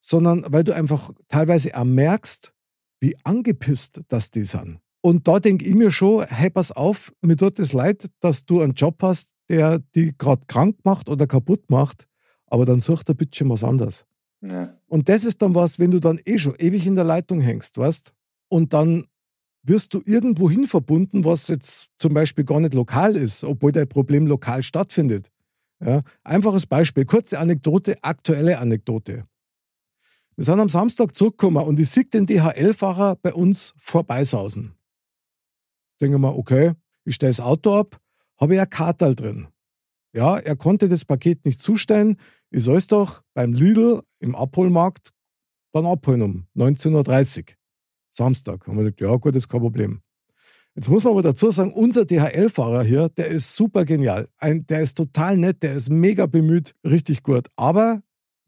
sondern 0.07 0.45
weil 0.49 0.63
du 0.63 0.73
einfach 0.73 1.11
teilweise 1.27 1.77
auch 1.77 1.85
merkst, 1.85 2.53
wie 3.01 3.17
angepisst 3.25 4.03
das 4.07 4.31
die 4.31 4.45
sind. 4.45 4.79
Und 5.03 5.27
da 5.27 5.41
denke 5.41 5.65
ich 5.67 5.75
mir 5.75 5.91
schon, 5.91 6.25
hey, 6.25 6.49
pass 6.49 6.71
auf, 6.71 7.13
mir 7.23 7.37
tut 7.37 7.59
es 7.59 7.73
leid, 7.73 8.09
dass 8.21 8.47
du 8.47 8.61
einen 8.61 8.75
Job 8.75 9.03
hast, 9.03 9.31
der 9.49 9.81
die 9.95 10.15
gerade 10.17 10.43
krank 10.47 10.79
macht 10.85 11.09
oder 11.09 11.27
kaputt 11.27 11.71
macht, 11.71 12.07
aber 12.47 12.65
dann 12.65 12.81
such 12.81 13.03
dir 13.03 13.15
bitte 13.15 13.37
schon 13.37 13.51
was 13.51 13.65
anderes. 13.65 14.07
Ja, 14.43 14.79
Und 14.87 15.09
das 15.09 15.25
ist 15.25 15.43
dann 15.43 15.55
was, 15.55 15.81
wenn 15.81 15.91
du 15.91 15.99
dann 15.99 16.21
eh 16.25 16.39
schon 16.39 16.55
ewig 16.57 16.87
in 16.87 16.95
der 16.95 17.05
Leitung 17.05 17.41
hängst, 17.41 17.77
weißt? 17.77 18.13
Und 18.49 18.73
dann 18.73 19.07
wirst 19.65 19.93
du 19.93 20.03
irgendwo 20.05 20.49
hin 20.49 20.67
verbunden, 20.67 21.25
was 21.25 21.49
jetzt 21.49 21.89
zum 21.99 22.15
Beispiel 22.15 22.45
gar 22.45 22.61
nicht 22.61 22.75
lokal 22.75 23.17
ist, 23.17 23.43
obwohl 23.43 23.73
dein 23.73 23.89
Problem 23.89 24.29
lokal 24.29 24.63
stattfindet. 24.63 25.33
Ja, 25.85 26.03
einfaches 26.23 26.67
Beispiel, 26.67 27.05
kurze 27.05 27.41
Anekdote, 27.41 27.97
aktuelle 28.03 28.59
Anekdote. 28.59 29.25
Wir 30.37 30.45
sind 30.45 30.61
am 30.61 30.69
Samstag 30.69 31.17
zurückgekommen 31.17 31.65
und 31.65 31.81
ich 31.81 31.89
sehe 31.89 32.05
den 32.05 32.27
DHL-Fahrer 32.27 33.17
bei 33.17 33.33
uns 33.33 33.73
vorbeisausen. 33.79 34.75
Denke 36.01 36.19
mal, 36.19 36.35
okay, 36.35 36.75
ich 37.05 37.15
stelle 37.15 37.31
das 37.31 37.41
Auto 37.41 37.75
ab, 37.75 37.99
habe 38.39 38.55
ja 38.55 38.67
Kartal 38.67 39.15
drin. 39.15 39.49
Ja, 40.13 40.37
er 40.37 40.57
konnte 40.57 40.91
das 40.91 41.07
Paket 41.07 41.47
nicht 41.47 41.61
zustellen. 41.61 42.17
Ich 42.51 42.65
soll 42.65 42.77
es 42.77 42.87
doch 42.87 43.23
beim 43.33 43.55
Lidl 43.55 44.03
im 44.21 44.35
Abholmarkt 44.35 45.13
dann 45.73 45.87
abholen 45.87 46.23
um 46.23 46.47
19.30 46.57 47.39
Uhr. 47.39 47.45
Samstag. 48.11 48.67
Haben 48.67 48.79
wir 48.79 48.85
gedacht, 48.85 49.01
ja 49.01 49.17
gut, 49.17 49.37
ist 49.37 49.49
kein 49.49 49.61
Problem. 49.61 50.01
Jetzt 50.75 50.89
muss 50.89 51.05
man 51.05 51.13
aber 51.13 51.23
dazu 51.23 51.51
sagen, 51.51 51.73
unser 51.73 52.05
DHL-Fahrer 52.05 52.83
hier, 52.83 53.09
der 53.11 53.29
ist 53.29 53.57
super 53.57 53.85
genial. 53.85 54.29
Ein, 54.39 54.67
der 54.67 54.81
ist 54.81 54.97
total 54.97 55.37
nett, 55.39 55.63
der 55.63 55.75
ist 55.75 55.91
mega 55.91 56.27
bemüht, 56.27 56.75
richtig 56.85 57.23
gut. 57.23 57.49
Aber 57.57 58.03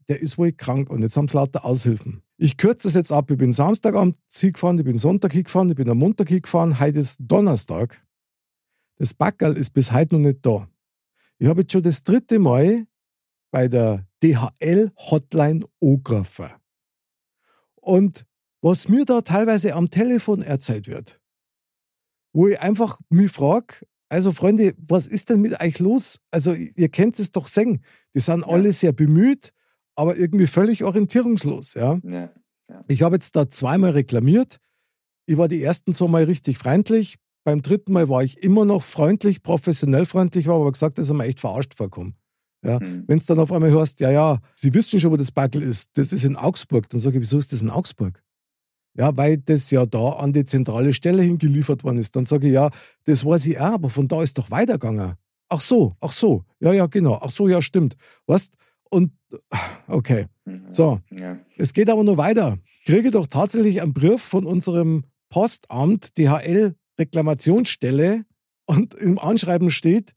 der 0.09 0.19
ist 0.19 0.37
wohl 0.37 0.51
krank 0.51 0.89
und 0.89 1.03
jetzt 1.03 1.15
haben 1.15 1.27
sie 1.27 1.37
lauter 1.37 1.63
Aushilfen. 1.63 2.23
Ich 2.37 2.57
kürze 2.57 2.87
das 2.87 2.95
jetzt 2.95 3.11
ab. 3.11 3.29
Ich 3.29 3.37
bin 3.37 3.53
Samstagabend 3.53 4.17
hingefahren, 4.33 4.79
ich 4.79 4.83
bin 4.83 4.97
Sonntag 4.97 5.33
hingefahren, 5.33 5.69
ich 5.69 5.75
bin 5.75 5.89
am 5.89 5.99
Montag 5.99 6.29
hingefahren, 6.29 6.79
heute 6.79 6.99
ist 6.99 7.17
Donnerstag. 7.19 8.03
Das 8.95 9.13
Backerl 9.13 9.55
ist 9.55 9.69
bis 9.69 9.91
heute 9.91 10.15
noch 10.15 10.27
nicht 10.27 10.45
da. 10.45 10.67
Ich 11.37 11.47
habe 11.47 11.61
jetzt 11.61 11.71
schon 11.71 11.83
das 11.83 12.03
dritte 12.03 12.39
Mal 12.39 12.85
bei 13.51 13.67
der 13.67 14.05
DHL-Hotline 14.23 15.65
angerufen. 15.81 16.49
Und 17.75 18.25
was 18.61 18.89
mir 18.89 19.05
da 19.05 19.21
teilweise 19.21 19.73
am 19.75 19.89
Telefon 19.89 20.41
erzählt 20.41 20.87
wird, 20.87 21.21
wo 22.33 22.47
ich 22.47 22.59
einfach 22.59 22.99
mich 23.09 23.31
frage, 23.31 23.85
also 24.09 24.33
Freunde, 24.33 24.73
was 24.77 25.05
ist 25.05 25.29
denn 25.29 25.41
mit 25.41 25.59
euch 25.61 25.79
los? 25.79 26.19
Also 26.31 26.53
ihr 26.53 26.89
kennt 26.89 27.19
es 27.19 27.31
doch 27.31 27.47
sehen. 27.47 27.83
Die 28.15 28.19
sind 28.19 28.43
alle 28.43 28.71
sehr 28.71 28.91
bemüht, 28.91 29.53
aber 29.99 30.15
irgendwie 30.15 30.47
völlig 30.47 30.85
orientierungslos. 30.85 31.73
Ja? 31.73 31.99
ja, 32.03 32.29
Ich 32.87 33.01
habe 33.01 33.15
jetzt 33.15 33.35
da 33.35 33.49
zweimal 33.49 33.91
reklamiert. 33.91 34.57
Ich 35.25 35.37
war 35.37 35.49
die 35.49 35.61
ersten 35.61 35.93
zwei 35.93 36.07
Mal 36.07 36.23
richtig 36.23 36.57
freundlich. 36.57 37.17
Beim 37.43 37.61
dritten 37.61 37.91
Mal 37.91 38.07
war 38.07 38.23
ich 38.23 38.41
immer 38.41 38.63
noch 38.63 38.83
freundlich, 38.83 39.43
professionell 39.43 40.05
freundlich, 40.05 40.47
war 40.47 40.55
aber 40.55 40.71
gesagt, 40.71 40.97
das 40.97 41.07
ist 41.07 41.13
mir 41.13 41.25
echt 41.25 41.41
verarscht 41.41 41.73
vorkommen. 41.75 42.15
Ja, 42.65 42.79
Hm. 42.79 43.03
Wenn 43.07 43.17
es 43.17 43.25
dann 43.25 43.39
auf 43.39 43.51
einmal 43.51 43.71
hörst, 43.71 43.99
ja, 43.99 44.09
ja, 44.09 44.39
Sie 44.55 44.73
wissen 44.73 44.99
schon, 45.01 45.11
wo 45.11 45.17
das 45.17 45.31
Backel 45.33 45.61
ist, 45.61 45.89
das 45.93 46.13
ist 46.13 46.23
in 46.23 46.37
Augsburg, 46.37 46.89
dann 46.89 46.99
sage 47.01 47.17
ich, 47.17 47.21
wieso 47.21 47.37
ist 47.37 47.51
das 47.51 47.61
in 47.61 47.69
Augsburg? 47.69 48.23
Ja, 48.97 49.15
weil 49.17 49.37
das 49.37 49.69
ja 49.71 49.85
da 49.85 50.11
an 50.13 50.31
die 50.31 50.45
zentrale 50.45 50.93
Stelle 50.93 51.23
hingeliefert 51.23 51.83
worden 51.83 51.97
ist. 51.97 52.15
Dann 52.15 52.25
sage 52.25 52.47
ich, 52.47 52.53
ja, 52.53 52.69
das 53.03 53.25
weiß 53.25 53.45
ich 53.47 53.59
auch, 53.59 53.73
aber 53.73 53.89
von 53.89 54.07
da 54.07 54.23
ist 54.23 54.37
doch 54.37 54.49
weitergegangen. 54.49 55.15
Ach 55.49 55.61
so, 55.61 55.95
ach 55.99 56.11
so, 56.13 56.43
ja, 56.59 56.71
ja, 56.71 56.87
genau, 56.87 57.19
ach 57.21 57.31
so, 57.31 57.47
ja, 57.49 57.61
stimmt. 57.61 57.95
Weißt, 58.27 58.53
und 58.89 59.11
okay, 59.87 60.25
Mhm. 60.45 60.65
so, 60.69 60.99
Ja, 61.11 61.37
es 61.57 61.73
geht 61.73 61.89
aber 61.89 62.03
noch 62.03 62.17
weiter. 62.17 62.57
Kriege 62.85 63.11
doch 63.11 63.27
tatsächlich 63.27 63.81
einen 63.81 63.93
Brief 63.93 64.21
von 64.21 64.45
unserem 64.45 65.03
Postamt, 65.29 66.17
DHL 66.17 66.75
Reklamationsstelle, 66.99 68.25
und 68.65 68.93
im 68.95 69.17
Anschreiben 69.19 69.71
steht, 69.71 70.13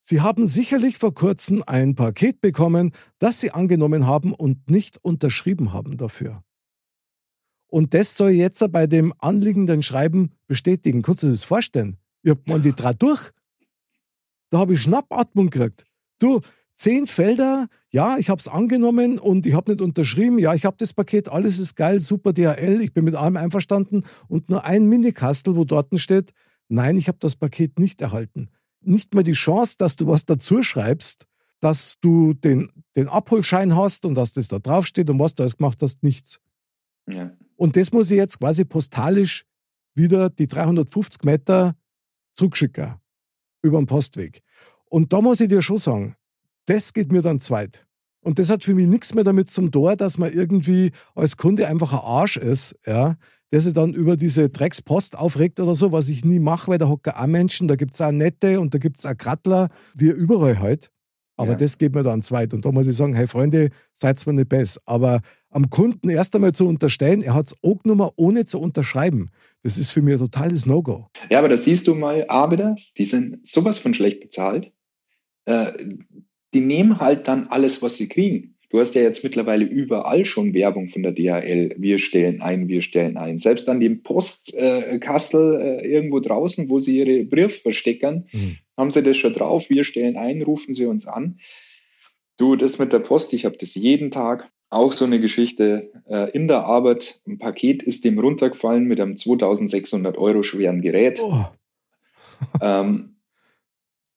Sie 0.00 0.22
haben 0.22 0.46
sicherlich 0.46 0.96
vor 0.96 1.12
kurzem 1.12 1.62
ein 1.66 1.94
Paket 1.94 2.40
bekommen, 2.40 2.92
das 3.18 3.40
Sie 3.40 3.50
angenommen 3.50 4.06
haben 4.06 4.32
und 4.32 4.70
nicht 4.70 4.96
unterschrieben 5.04 5.72
haben 5.74 5.98
dafür. 5.98 6.42
Und 7.66 7.92
das 7.92 8.16
soll 8.16 8.30
jetzt 8.30 8.64
bei 8.72 8.86
dem 8.86 9.12
anliegenden 9.18 9.82
Schreiben 9.82 10.32
bestätigen. 10.46 11.02
Kannst 11.02 11.22
du 11.24 11.26
dir 11.26 11.32
das 11.32 11.44
vorstellen? 11.44 11.98
Ich 12.22 12.30
hab 12.30 12.46
man 12.46 12.62
die 12.62 12.72
drei 12.72 12.94
durch. 12.94 13.30
Da 14.50 14.58
habe 14.60 14.72
ich 14.74 14.80
Schnappatmung 14.82 15.50
gekriegt. 15.50 15.84
Du, 16.18 16.40
zehn 16.78 17.06
Felder, 17.06 17.66
ja, 17.90 18.16
ich 18.18 18.30
habe 18.30 18.38
es 18.38 18.48
angenommen 18.48 19.18
und 19.18 19.46
ich 19.46 19.54
habe 19.54 19.72
nicht 19.72 19.82
unterschrieben. 19.82 20.38
Ja, 20.38 20.54
ich 20.54 20.64
habe 20.64 20.76
das 20.78 20.94
Paket, 20.94 21.28
alles 21.28 21.58
ist 21.58 21.74
geil, 21.74 22.00
super 22.00 22.32
DHL, 22.32 22.80
ich 22.80 22.94
bin 22.94 23.04
mit 23.04 23.14
allem 23.14 23.36
einverstanden. 23.36 24.04
Und 24.28 24.48
nur 24.48 24.64
ein 24.64 24.86
Minikastel, 24.86 25.56
wo 25.56 25.64
dort 25.64 25.88
steht, 25.98 26.32
nein, 26.68 26.96
ich 26.96 27.08
habe 27.08 27.18
das 27.20 27.36
Paket 27.36 27.78
nicht 27.78 28.00
erhalten. 28.00 28.48
Nicht 28.80 29.14
mal 29.14 29.24
die 29.24 29.32
Chance, 29.32 29.74
dass 29.76 29.96
du 29.96 30.06
was 30.06 30.24
dazu 30.24 30.62
schreibst, 30.62 31.26
dass 31.60 31.98
du 32.00 32.32
den, 32.34 32.70
den 32.96 33.08
Abholschein 33.08 33.74
hast 33.74 34.04
und 34.04 34.14
dass 34.14 34.32
das 34.32 34.48
da 34.48 34.60
draufsteht 34.60 35.10
und 35.10 35.18
was 35.18 35.34
du 35.34 35.42
alles 35.42 35.56
gemacht 35.56 35.82
hast, 35.82 36.02
nichts. 36.04 36.38
Ja. 37.08 37.32
Und 37.56 37.76
das 37.76 37.90
muss 37.90 38.10
ich 38.10 38.16
jetzt 38.16 38.38
quasi 38.38 38.64
postalisch 38.64 39.44
wieder 39.94 40.30
die 40.30 40.46
350 40.46 41.24
Meter 41.24 41.74
zurückschicken 42.34 42.94
über 43.62 43.78
den 43.78 43.86
Postweg. 43.86 44.42
Und 44.84 45.12
da 45.12 45.20
muss 45.20 45.40
ich 45.40 45.48
dir 45.48 45.60
schon 45.60 45.78
sagen, 45.78 46.14
das 46.68 46.92
geht 46.92 47.12
mir 47.12 47.22
dann 47.22 47.40
zweit. 47.40 47.86
Und 48.20 48.38
das 48.38 48.50
hat 48.50 48.64
für 48.64 48.74
mich 48.74 48.86
nichts 48.86 49.14
mehr 49.14 49.24
damit 49.24 49.48
zum 49.48 49.70
Tor, 49.70 49.96
dass 49.96 50.18
man 50.18 50.32
irgendwie 50.32 50.90
als 51.14 51.36
Kunde 51.36 51.68
einfach 51.68 51.92
ein 51.92 52.00
Arsch 52.00 52.36
ist, 52.36 52.76
ja, 52.86 53.16
der 53.52 53.60
sich 53.60 53.72
dann 53.72 53.94
über 53.94 54.16
diese 54.16 54.50
Dreckspost 54.50 55.16
aufregt 55.16 55.60
oder 55.60 55.74
so, 55.74 55.92
was 55.92 56.08
ich 56.08 56.24
nie 56.24 56.40
mache, 56.40 56.70
weil 56.70 56.78
da 56.78 56.88
hocken 56.88 57.14
auch 57.14 57.26
Menschen, 57.26 57.68
da 57.68 57.76
gibt 57.76 57.94
es 57.94 58.00
auch 58.00 58.12
Nette 58.12 58.60
und 58.60 58.74
da 58.74 58.78
gibt 58.78 58.98
es 58.98 59.06
auch 59.06 59.16
Krattler, 59.16 59.68
wie 59.94 60.08
überall 60.08 60.58
halt. 60.58 60.90
Aber 61.36 61.52
ja. 61.52 61.56
das 61.56 61.78
geht 61.78 61.94
mir 61.94 62.02
dann 62.02 62.20
zweit. 62.20 62.52
Und 62.52 62.64
da 62.64 62.72
muss 62.72 62.88
ich 62.88 62.96
sagen, 62.96 63.14
hey 63.14 63.28
Freunde, 63.28 63.70
seid 63.94 64.26
mir 64.26 64.32
nicht 64.32 64.48
besser. 64.48 64.80
Aber 64.86 65.20
am 65.50 65.70
Kunden 65.70 66.08
erst 66.08 66.34
einmal 66.34 66.52
zu 66.52 66.66
unterstellen, 66.66 67.22
er 67.22 67.34
hat 67.34 67.46
es 67.46 67.54
auch 67.62 67.80
genommen, 67.82 68.10
ohne 68.16 68.44
zu 68.44 68.60
unterschreiben, 68.60 69.30
das 69.62 69.78
ist 69.78 69.92
für 69.92 70.02
mich 70.02 70.14
ein 70.14 70.18
totales 70.18 70.66
No-Go. 70.66 71.06
Ja, 71.30 71.38
aber 71.38 71.48
da 71.48 71.56
siehst 71.56 71.86
du 71.86 71.94
mal 71.94 72.26
Arbeiter, 72.28 72.74
die 72.96 73.04
sind 73.04 73.46
sowas 73.46 73.78
von 73.78 73.94
schlecht 73.94 74.20
bezahlt. 74.20 74.72
Äh, 75.44 75.72
die 76.54 76.60
nehmen 76.60 76.98
halt 76.98 77.28
dann 77.28 77.48
alles, 77.48 77.82
was 77.82 77.96
sie 77.96 78.08
kriegen. 78.08 78.54
Du 78.70 78.78
hast 78.80 78.94
ja 78.94 79.00
jetzt 79.00 79.24
mittlerweile 79.24 79.64
überall 79.64 80.26
schon 80.26 80.52
Werbung 80.52 80.88
von 80.88 81.02
der 81.02 81.12
DHL. 81.12 81.74
Wir 81.78 81.98
stellen 81.98 82.42
ein, 82.42 82.68
wir 82.68 82.82
stellen 82.82 83.16
ein. 83.16 83.38
Selbst 83.38 83.68
an 83.68 83.80
dem 83.80 84.02
Postkastel 84.02 85.60
äh, 85.60 85.76
äh, 85.78 85.90
irgendwo 85.90 86.20
draußen, 86.20 86.68
wo 86.68 86.78
sie 86.78 86.98
ihre 86.98 87.24
Brief 87.24 87.62
versteckern, 87.62 88.28
mhm. 88.30 88.58
haben 88.76 88.90
sie 88.90 89.02
das 89.02 89.16
schon 89.16 89.32
drauf. 89.32 89.70
Wir 89.70 89.84
stellen 89.84 90.18
ein, 90.18 90.42
rufen 90.42 90.74
sie 90.74 90.84
uns 90.84 91.06
an. 91.06 91.38
Du, 92.36 92.56
das 92.56 92.78
mit 92.78 92.92
der 92.92 92.98
Post, 92.98 93.32
ich 93.32 93.46
habe 93.46 93.56
das 93.56 93.74
jeden 93.74 94.10
Tag. 94.10 94.50
Auch 94.70 94.92
so 94.92 95.06
eine 95.06 95.18
Geschichte 95.18 95.90
äh, 96.06 96.30
in 96.32 96.46
der 96.46 96.64
Arbeit. 96.64 97.22
Ein 97.26 97.38
Paket 97.38 97.82
ist 97.82 98.04
dem 98.04 98.18
runtergefallen 98.18 98.84
mit 98.84 99.00
einem 99.00 99.16
2600 99.16 100.18
Euro 100.18 100.42
schweren 100.42 100.82
Gerät. 100.82 101.20
Oh. 101.22 101.46
ähm, 102.60 103.16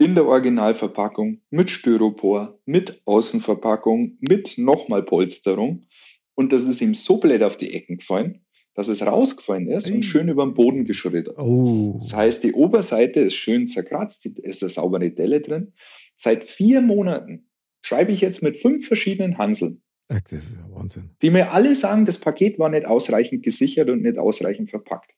in 0.01 0.15
der 0.15 0.25
Originalverpackung 0.25 1.41
mit 1.51 1.69
Styropor, 1.69 2.59
mit 2.65 3.03
Außenverpackung, 3.05 4.17
mit 4.19 4.57
nochmal 4.57 5.03
Polsterung. 5.03 5.85
Und 6.33 6.51
das 6.51 6.63
ist 6.63 6.81
ihm 6.81 6.95
so 6.95 7.19
blöd 7.19 7.43
auf 7.43 7.55
die 7.55 7.75
Ecken 7.75 7.97
gefallen, 7.97 8.43
dass 8.73 8.87
es 8.87 9.05
rausgefallen 9.05 9.69
ist 9.69 9.91
und 9.91 10.03
schön 10.03 10.27
über 10.27 10.43
den 10.43 10.55
Boden 10.55 10.85
geschrittert. 10.85 11.37
Oh. 11.37 11.99
Das 11.99 12.15
heißt, 12.15 12.43
die 12.43 12.53
Oberseite 12.53 13.19
ist 13.19 13.35
schön 13.35 13.67
zerkratzt, 13.67 14.25
ist 14.25 14.63
eine 14.63 14.71
saubere 14.71 15.11
Delle 15.11 15.39
drin. 15.39 15.73
Seit 16.15 16.49
vier 16.49 16.81
Monaten 16.81 17.51
schreibe 17.83 18.11
ich 18.11 18.21
jetzt 18.21 18.41
mit 18.41 18.57
fünf 18.57 18.87
verschiedenen 18.87 19.37
Hanseln. 19.37 19.83
Das 20.07 20.31
ist 20.31 20.57
ja 20.57 20.67
Wahnsinn. 20.71 21.11
Die 21.21 21.29
mir 21.29 21.51
alle 21.51 21.75
sagen, 21.75 22.05
das 22.05 22.17
Paket 22.19 22.57
war 22.57 22.69
nicht 22.69 22.87
ausreichend 22.87 23.43
gesichert 23.43 23.91
und 23.91 24.01
nicht 24.01 24.17
ausreichend 24.17 24.71
verpackt 24.71 25.13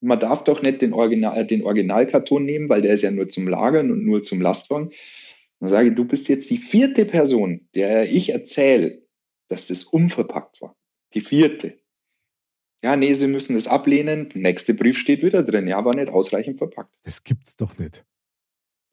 man 0.00 0.18
darf 0.18 0.44
doch 0.44 0.62
nicht 0.62 0.82
den, 0.82 0.92
Original, 0.92 1.38
äh, 1.38 1.46
den 1.46 1.62
Originalkarton 1.64 2.44
nehmen, 2.44 2.68
weil 2.68 2.82
der 2.82 2.94
ist 2.94 3.02
ja 3.02 3.10
nur 3.10 3.28
zum 3.28 3.48
Lagern 3.48 3.90
und 3.90 4.04
nur 4.04 4.22
zum 4.22 4.40
Lastwagen. 4.40 4.90
Dann 5.60 5.68
sage 5.68 5.90
ich, 5.90 5.94
du 5.94 6.04
bist 6.04 6.28
jetzt 6.28 6.48
die 6.50 6.58
vierte 6.58 7.04
Person, 7.04 7.68
der 7.74 8.10
ich 8.10 8.30
erzähle, 8.30 9.02
dass 9.48 9.66
das 9.66 9.84
unverpackt 9.84 10.62
war. 10.62 10.74
Die 11.14 11.20
vierte. 11.20 11.78
Ja, 12.82 12.96
nee, 12.96 13.12
sie 13.12 13.26
müssen 13.26 13.54
das 13.54 13.66
ablehnen. 13.66 14.30
Der 14.30 14.40
nächste 14.40 14.72
Brief 14.72 14.96
steht 14.96 15.22
wieder 15.22 15.42
drin. 15.42 15.68
Ja, 15.68 15.84
war 15.84 15.94
nicht 15.94 16.08
ausreichend 16.08 16.56
verpackt. 16.56 16.94
Das 17.02 17.22
gibt's 17.24 17.56
doch 17.56 17.76
nicht. 17.76 18.04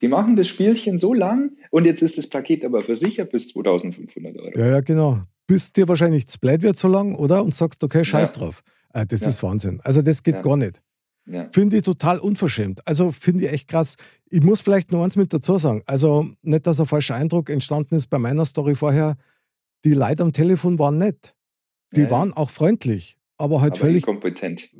Die 0.02 0.08
machen 0.08 0.36
das 0.36 0.46
Spielchen 0.46 0.98
so 0.98 1.14
lang 1.14 1.56
und 1.70 1.84
jetzt 1.84 2.02
ist 2.02 2.18
das 2.18 2.28
Paket 2.28 2.64
aber 2.64 2.82
versichert 2.82 3.32
bis 3.32 3.48
2500 3.48 4.36
Euro. 4.36 4.58
Ja, 4.58 4.66
ja, 4.66 4.80
genau. 4.80 5.22
Bis 5.46 5.72
dir 5.72 5.88
wahrscheinlich 5.88 6.26
das 6.26 6.38
Blät 6.38 6.62
wird 6.62 6.76
so 6.76 6.86
lang, 6.86 7.14
oder? 7.14 7.42
Und 7.42 7.54
sagst, 7.54 7.82
okay, 7.82 8.04
scheiß 8.04 8.32
ja. 8.32 8.38
drauf. 8.38 8.62
Äh, 8.92 9.06
das 9.06 9.22
ja. 9.22 9.28
ist 9.28 9.42
Wahnsinn. 9.42 9.80
Also 9.82 10.02
das 10.02 10.22
geht 10.22 10.36
ja. 10.36 10.42
gar 10.42 10.56
nicht. 10.56 10.82
Ja. 11.30 11.48
Finde 11.50 11.76
ich 11.76 11.82
total 11.82 12.18
unverschämt. 12.18 12.86
Also 12.86 13.12
finde 13.12 13.44
ich 13.44 13.52
echt 13.52 13.68
krass. 13.68 13.96
Ich 14.30 14.42
muss 14.42 14.60
vielleicht 14.60 14.92
noch 14.92 15.04
eins 15.04 15.16
mit 15.16 15.32
dazu 15.32 15.58
sagen. 15.58 15.82
Also 15.86 16.30
nicht, 16.42 16.66
dass 16.66 16.80
ein 16.80 16.86
falscher 16.86 17.16
Eindruck 17.16 17.50
entstanden 17.50 17.94
ist 17.94 18.08
bei 18.08 18.18
meiner 18.18 18.46
Story 18.46 18.74
vorher. 18.74 19.16
Die 19.84 19.92
Leute 19.92 20.22
am 20.22 20.32
Telefon 20.32 20.78
waren 20.78 20.98
nett. 20.98 21.34
Die 21.94 22.02
ja, 22.02 22.10
waren 22.10 22.32
auch 22.32 22.50
freundlich, 22.50 23.18
aber 23.36 23.60
halt 23.60 23.72
aber 23.72 23.80
völlig. 23.80 24.04
kompetent. 24.04 24.70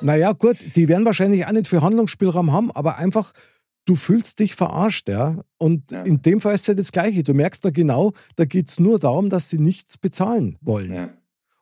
Naja, 0.00 0.32
gut, 0.32 0.56
die 0.74 0.88
werden 0.88 1.04
wahrscheinlich 1.04 1.46
auch 1.46 1.52
nicht 1.52 1.68
viel 1.68 1.82
Handlungsspielraum 1.82 2.52
haben, 2.52 2.70
aber 2.70 2.96
einfach, 2.96 3.32
du 3.84 3.94
fühlst 3.94 4.38
dich 4.38 4.54
verarscht, 4.54 5.08
ja. 5.08 5.42
Und 5.58 5.90
ja. 5.90 6.02
in 6.02 6.22
dem 6.22 6.40
Fall 6.40 6.54
ist 6.54 6.62
es 6.62 6.66
ja 6.68 6.74
das 6.74 6.92
Gleiche. 6.92 7.24
Du 7.24 7.34
merkst 7.34 7.64
da 7.64 7.70
genau, 7.70 8.12
da 8.36 8.44
geht 8.44 8.68
es 8.68 8.78
nur 8.78 8.98
darum, 8.98 9.28
dass 9.28 9.50
sie 9.50 9.58
nichts 9.58 9.98
bezahlen 9.98 10.56
wollen. 10.60 10.94
Ja. 10.94 11.10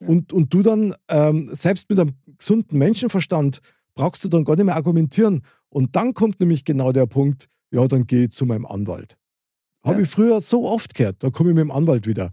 Und, 0.00 0.32
und 0.32 0.52
du 0.52 0.62
dann, 0.62 0.94
ähm, 1.08 1.48
selbst 1.52 1.88
mit 1.90 1.98
einem 1.98 2.12
gesunden 2.38 2.78
Menschenverstand, 2.78 3.60
brauchst 3.94 4.24
du 4.24 4.28
dann 4.28 4.44
gar 4.44 4.56
nicht 4.56 4.64
mehr 4.64 4.76
argumentieren. 4.76 5.42
Und 5.68 5.96
dann 5.96 6.14
kommt 6.14 6.40
nämlich 6.40 6.64
genau 6.64 6.92
der 6.92 7.06
Punkt, 7.06 7.48
ja, 7.70 7.86
dann 7.88 8.06
geh 8.06 8.28
zu 8.28 8.46
meinem 8.46 8.66
Anwalt. 8.66 9.16
Habe 9.84 9.96
ja. 9.96 10.02
ich 10.02 10.08
früher 10.08 10.40
so 10.40 10.64
oft 10.66 10.94
gehört, 10.94 11.16
da 11.22 11.30
komme 11.30 11.50
ich 11.50 11.56
mit 11.56 11.62
dem 11.62 11.70
Anwalt 11.70 12.06
wieder. 12.06 12.30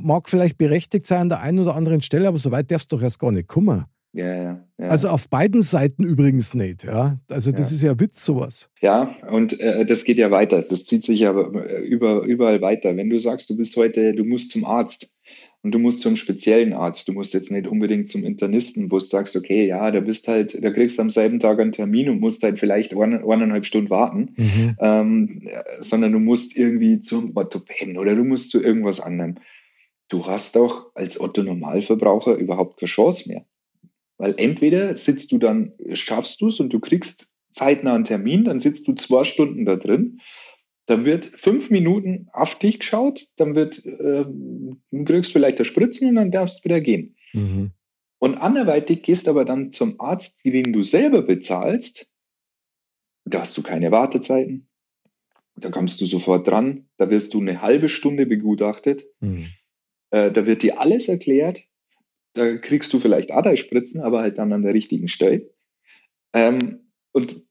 Mag 0.00 0.28
vielleicht 0.28 0.58
berechtigt 0.58 1.06
sein 1.06 1.22
an 1.22 1.28
der 1.28 1.40
einen 1.40 1.58
oder 1.58 1.74
anderen 1.74 2.02
Stelle, 2.02 2.28
aber 2.28 2.38
so 2.38 2.50
weit 2.50 2.70
darfst 2.70 2.92
du 2.92 2.96
doch 2.96 3.02
erst 3.02 3.18
gar 3.18 3.32
nicht 3.32 3.48
kommen. 3.48 3.84
Ja, 4.12 4.34
ja, 4.34 4.66
ja. 4.78 4.88
Also 4.88 5.08
auf 5.08 5.28
beiden 5.28 5.60
Seiten 5.60 6.02
übrigens 6.02 6.54
nicht. 6.54 6.84
Ja? 6.84 7.20
Also 7.30 7.52
das 7.52 7.72
ist 7.72 7.82
ja 7.82 7.98
Witz, 8.00 8.24
sowas. 8.24 8.70
Ja, 8.80 9.14
und 9.30 9.60
äh, 9.60 9.84
das 9.84 10.04
geht 10.04 10.16
ja 10.16 10.30
weiter. 10.30 10.62
Das 10.62 10.86
zieht 10.86 11.04
sich 11.04 11.20
ja 11.20 11.38
äh, 11.38 11.82
über, 11.82 12.22
überall 12.22 12.62
weiter. 12.62 12.96
Wenn 12.96 13.10
du 13.10 13.18
sagst, 13.18 13.50
du 13.50 13.56
bist 13.56 13.76
heute, 13.76 14.14
du 14.14 14.24
musst 14.24 14.50
zum 14.50 14.64
Arzt, 14.64 15.17
und 15.62 15.72
du 15.72 15.78
musst 15.78 16.00
zum 16.00 16.16
speziellen 16.16 16.72
Arzt. 16.72 17.08
Du 17.08 17.12
musst 17.12 17.34
jetzt 17.34 17.50
nicht 17.50 17.66
unbedingt 17.66 18.08
zum 18.08 18.24
Internisten, 18.24 18.90
wo 18.90 18.98
du 18.98 19.04
sagst, 19.04 19.36
okay, 19.36 19.66
ja, 19.66 19.90
da 19.90 20.00
bist 20.00 20.28
halt, 20.28 20.62
da 20.62 20.70
kriegst 20.70 20.98
du 20.98 21.02
am 21.02 21.10
selben 21.10 21.40
Tag 21.40 21.58
einen 21.58 21.72
Termin 21.72 22.08
und 22.08 22.20
musst 22.20 22.42
halt 22.42 22.58
vielleicht 22.58 22.94
eineinhalb 22.94 23.64
Stunden 23.64 23.90
warten, 23.90 24.34
mhm. 24.36 24.76
ähm, 24.80 25.48
sondern 25.80 26.12
du 26.12 26.20
musst 26.20 26.56
irgendwie 26.56 27.00
zum 27.00 27.36
Orthopäden 27.36 27.98
oder 27.98 28.14
du 28.14 28.24
musst 28.24 28.50
zu 28.50 28.62
irgendwas 28.62 29.00
anderem. 29.00 29.36
Du 30.08 30.24
hast 30.26 30.56
doch 30.56 30.94
als 30.94 31.20
Otto 31.20 31.42
Normalverbraucher 31.42 32.34
überhaupt 32.36 32.78
keine 32.78 32.88
Chance 32.88 33.28
mehr. 33.28 33.44
Weil 34.16 34.34
entweder 34.36 34.96
sitzt 34.96 35.32
du 35.32 35.38
dann, 35.38 35.72
schaffst 35.92 36.40
du 36.40 36.48
es 36.48 36.60
und 36.60 36.72
du 36.72 36.80
kriegst 36.80 37.30
zeitnah 37.50 37.94
einen 37.94 38.04
Termin, 38.04 38.44
dann 38.44 38.60
sitzt 38.60 38.86
du 38.88 38.94
zwei 38.94 39.24
Stunden 39.24 39.64
da 39.64 39.76
drin 39.76 40.20
dann 40.88 41.04
wird 41.04 41.26
fünf 41.26 41.68
Minuten 41.68 42.28
auf 42.32 42.58
dich 42.58 42.80
geschaut, 42.80 43.26
dann 43.36 43.54
wird, 43.54 43.84
äh, 43.84 44.24
du 44.24 45.04
kriegst 45.04 45.32
vielleicht 45.32 45.60
das 45.60 45.66
Spritzen 45.66 46.08
und 46.08 46.14
dann 46.14 46.30
darfst 46.30 46.60
du 46.60 46.64
wieder 46.64 46.80
gehen. 46.80 47.14
Mhm. 47.34 47.72
Und 48.18 48.36
anderweitig 48.36 49.02
gehst 49.02 49.28
aber 49.28 49.44
dann 49.44 49.70
zum 49.70 50.00
Arzt, 50.00 50.46
den 50.46 50.72
du 50.72 50.82
selber 50.82 51.20
bezahlst, 51.20 52.10
da 53.26 53.40
hast 53.40 53.58
du 53.58 53.62
keine 53.62 53.90
Wartezeiten, 53.92 54.70
da 55.56 55.68
kommst 55.68 56.00
du 56.00 56.06
sofort 56.06 56.48
dran, 56.48 56.88
da 56.96 57.10
wirst 57.10 57.34
du 57.34 57.40
eine 57.40 57.60
halbe 57.60 57.90
Stunde 57.90 58.24
begutachtet, 58.24 59.04
mhm. 59.20 59.46
äh, 60.10 60.32
da 60.32 60.46
wird 60.46 60.62
dir 60.62 60.80
alles 60.80 61.08
erklärt, 61.08 61.60
da 62.32 62.56
kriegst 62.56 62.94
du 62.94 62.98
vielleicht 62.98 63.30
Adai-Spritzen, 63.30 64.00
aber 64.00 64.20
halt 64.20 64.38
dann 64.38 64.54
an 64.54 64.62
der 64.62 64.72
richtigen 64.72 65.08
Stelle. 65.08 65.50
Ähm, 66.32 66.90
und 67.12 67.46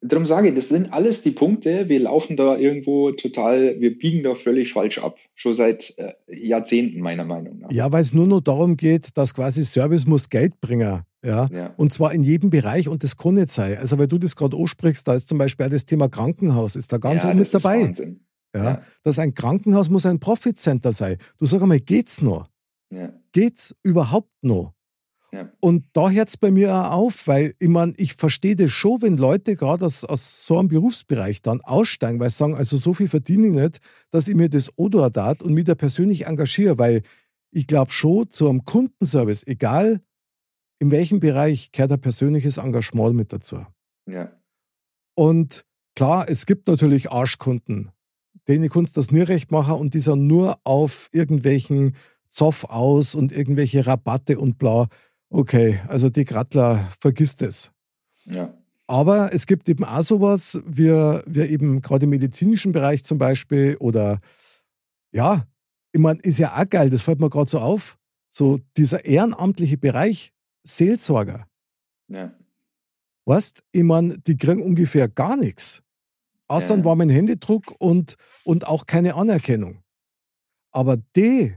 darum 0.00 0.26
sage 0.26 0.48
ich, 0.48 0.54
das 0.54 0.68
sind 0.68 0.92
alles 0.92 1.22
die 1.22 1.30
Punkte. 1.30 1.88
Wir 1.88 2.00
laufen 2.00 2.36
da 2.36 2.56
irgendwo 2.56 3.12
total, 3.12 3.80
wir 3.80 3.98
biegen 3.98 4.22
da 4.22 4.34
völlig 4.34 4.72
falsch 4.72 4.98
ab. 4.98 5.16
Schon 5.34 5.54
seit 5.54 5.94
äh, 5.98 6.12
Jahrzehnten, 6.28 7.00
meiner 7.00 7.24
Meinung 7.24 7.58
nach. 7.60 7.72
Ja, 7.72 7.90
weil 7.92 8.02
es 8.02 8.14
nur 8.14 8.26
noch 8.26 8.40
darum 8.40 8.76
geht, 8.76 9.16
dass 9.16 9.34
quasi 9.34 9.64
Service 9.64 10.06
muss 10.06 10.28
Geld 10.28 10.60
bringen. 10.60 11.02
Ja? 11.24 11.48
ja? 11.50 11.74
Und 11.76 11.92
zwar 11.92 12.12
in 12.12 12.22
jedem 12.22 12.50
Bereich 12.50 12.88
und 12.88 13.02
das 13.02 13.16
kann 13.16 13.34
nicht 13.34 13.50
sein. 13.50 13.78
Also, 13.78 13.98
weil 13.98 14.08
du 14.08 14.18
das 14.18 14.36
gerade 14.36 14.56
ansprichst, 14.56 15.08
da 15.08 15.14
ist 15.14 15.28
zum 15.28 15.38
Beispiel 15.38 15.66
auch 15.66 15.70
das 15.70 15.84
Thema 15.84 16.08
Krankenhaus, 16.08 16.76
ist 16.76 16.92
da 16.92 16.98
ganz 16.98 17.22
ja, 17.22 17.30
oben 17.30 17.38
mit 17.38 17.54
dabei. 17.54 17.82
Wahnsinn. 17.82 18.20
Ja, 18.54 18.64
ja. 18.64 18.82
Dass 19.02 19.18
ein 19.18 19.34
Krankenhaus 19.34 19.90
muss 19.90 20.06
ein 20.06 20.20
Profit-Center 20.20 20.92
sein. 20.92 21.16
Du 21.38 21.46
sag 21.46 21.62
einmal, 21.62 21.80
geht's 21.80 22.22
noch? 22.22 22.48
Ja. 22.90 23.12
Geht's 23.32 23.74
überhaupt 23.82 24.30
noch? 24.42 24.73
Und 25.60 25.86
da 25.92 26.10
hört 26.10 26.28
es 26.28 26.36
bei 26.36 26.50
mir 26.50 26.74
auch 26.74 26.90
auf, 26.92 27.26
weil 27.26 27.54
ich 27.58 27.68
meine, 27.68 27.94
ich 27.96 28.14
verstehe 28.14 28.56
das 28.56 28.70
schon, 28.70 29.02
wenn 29.02 29.16
Leute 29.16 29.56
gerade 29.56 29.84
aus, 29.84 30.04
aus 30.04 30.46
so 30.46 30.58
einem 30.58 30.68
Berufsbereich 30.68 31.42
dann 31.42 31.60
aussteigen, 31.60 32.20
weil 32.20 32.30
sie 32.30 32.36
sagen, 32.36 32.54
also 32.54 32.76
so 32.76 32.92
viel 32.92 33.08
verdiene 33.08 33.48
ich 33.48 33.54
nicht, 33.54 33.78
dass 34.10 34.28
ich 34.28 34.34
mir 34.34 34.48
das 34.48 34.70
Odor 34.76 35.10
dat 35.10 35.42
und 35.42 35.54
mich 35.54 35.64
da 35.64 35.74
persönlich 35.74 36.26
engagiere, 36.26 36.78
weil 36.78 37.02
ich 37.50 37.66
glaube 37.66 37.90
schon, 37.90 38.30
zu 38.30 38.48
einem 38.48 38.64
Kundenservice, 38.64 39.46
egal 39.46 40.00
in 40.78 40.90
welchem 40.90 41.20
Bereich 41.20 41.72
kehrt 41.72 41.92
ein 41.92 42.00
persönliches 42.00 42.58
Engagement 42.58 43.14
mit 43.14 43.32
dazu? 43.32 43.64
Ja. 44.06 44.32
Und 45.14 45.64
klar, 45.94 46.28
es 46.28 46.46
gibt 46.46 46.68
natürlich 46.68 47.10
Arschkunden, 47.10 47.90
denen 48.48 48.68
kannst 48.68 48.96
du 48.96 49.00
das 49.00 49.10
nie 49.10 49.22
recht 49.22 49.50
machen 49.50 49.74
und 49.74 49.94
die 49.94 50.00
sind 50.00 50.26
nur 50.26 50.58
auf 50.64 51.08
irgendwelchen 51.12 51.96
Zoff 52.28 52.64
aus 52.64 53.14
und 53.14 53.32
irgendwelche 53.32 53.86
Rabatte 53.86 54.38
und 54.38 54.58
bla. 54.58 54.88
Okay, 55.30 55.80
also 55.88 56.10
die 56.10 56.24
Grattler, 56.24 56.90
vergisst 57.00 57.42
es. 57.42 57.72
Ja. 58.24 58.54
Aber 58.86 59.32
es 59.32 59.46
gibt 59.46 59.68
eben 59.68 59.84
auch 59.84 60.02
sowas, 60.02 60.60
wir, 60.66 61.22
wir 61.26 61.48
eben 61.48 61.80
gerade 61.80 62.04
im 62.04 62.10
medizinischen 62.10 62.72
Bereich 62.72 63.04
zum 63.04 63.18
Beispiel 63.18 63.76
oder 63.80 64.20
ja, 65.12 65.44
ich 65.92 66.00
meine, 66.00 66.20
ist 66.20 66.38
ja 66.38 66.54
auch 66.56 66.68
geil, 66.68 66.90
das 66.90 67.02
fällt 67.02 67.20
mir 67.20 67.30
gerade 67.30 67.48
so 67.50 67.60
auf, 67.60 67.96
so 68.28 68.60
dieser 68.76 69.04
ehrenamtliche 69.04 69.78
Bereich 69.78 70.32
Seelsorger. 70.64 71.46
Ja. 72.08 72.34
Weißt, 73.26 73.62
ich 73.72 73.82
meine, 73.84 74.18
die 74.18 74.36
kriegen 74.36 74.60
ungefähr 74.62 75.08
gar 75.08 75.36
nichts. 75.36 75.82
Außer 76.48 76.76
Ja. 76.76 76.84
war 76.84 76.94
mein 76.96 77.08
Händedruck 77.08 77.74
und, 77.78 78.16
und 78.44 78.66
auch 78.66 78.86
keine 78.86 79.14
Anerkennung. 79.14 79.82
Aber 80.72 80.98
die 81.16 81.56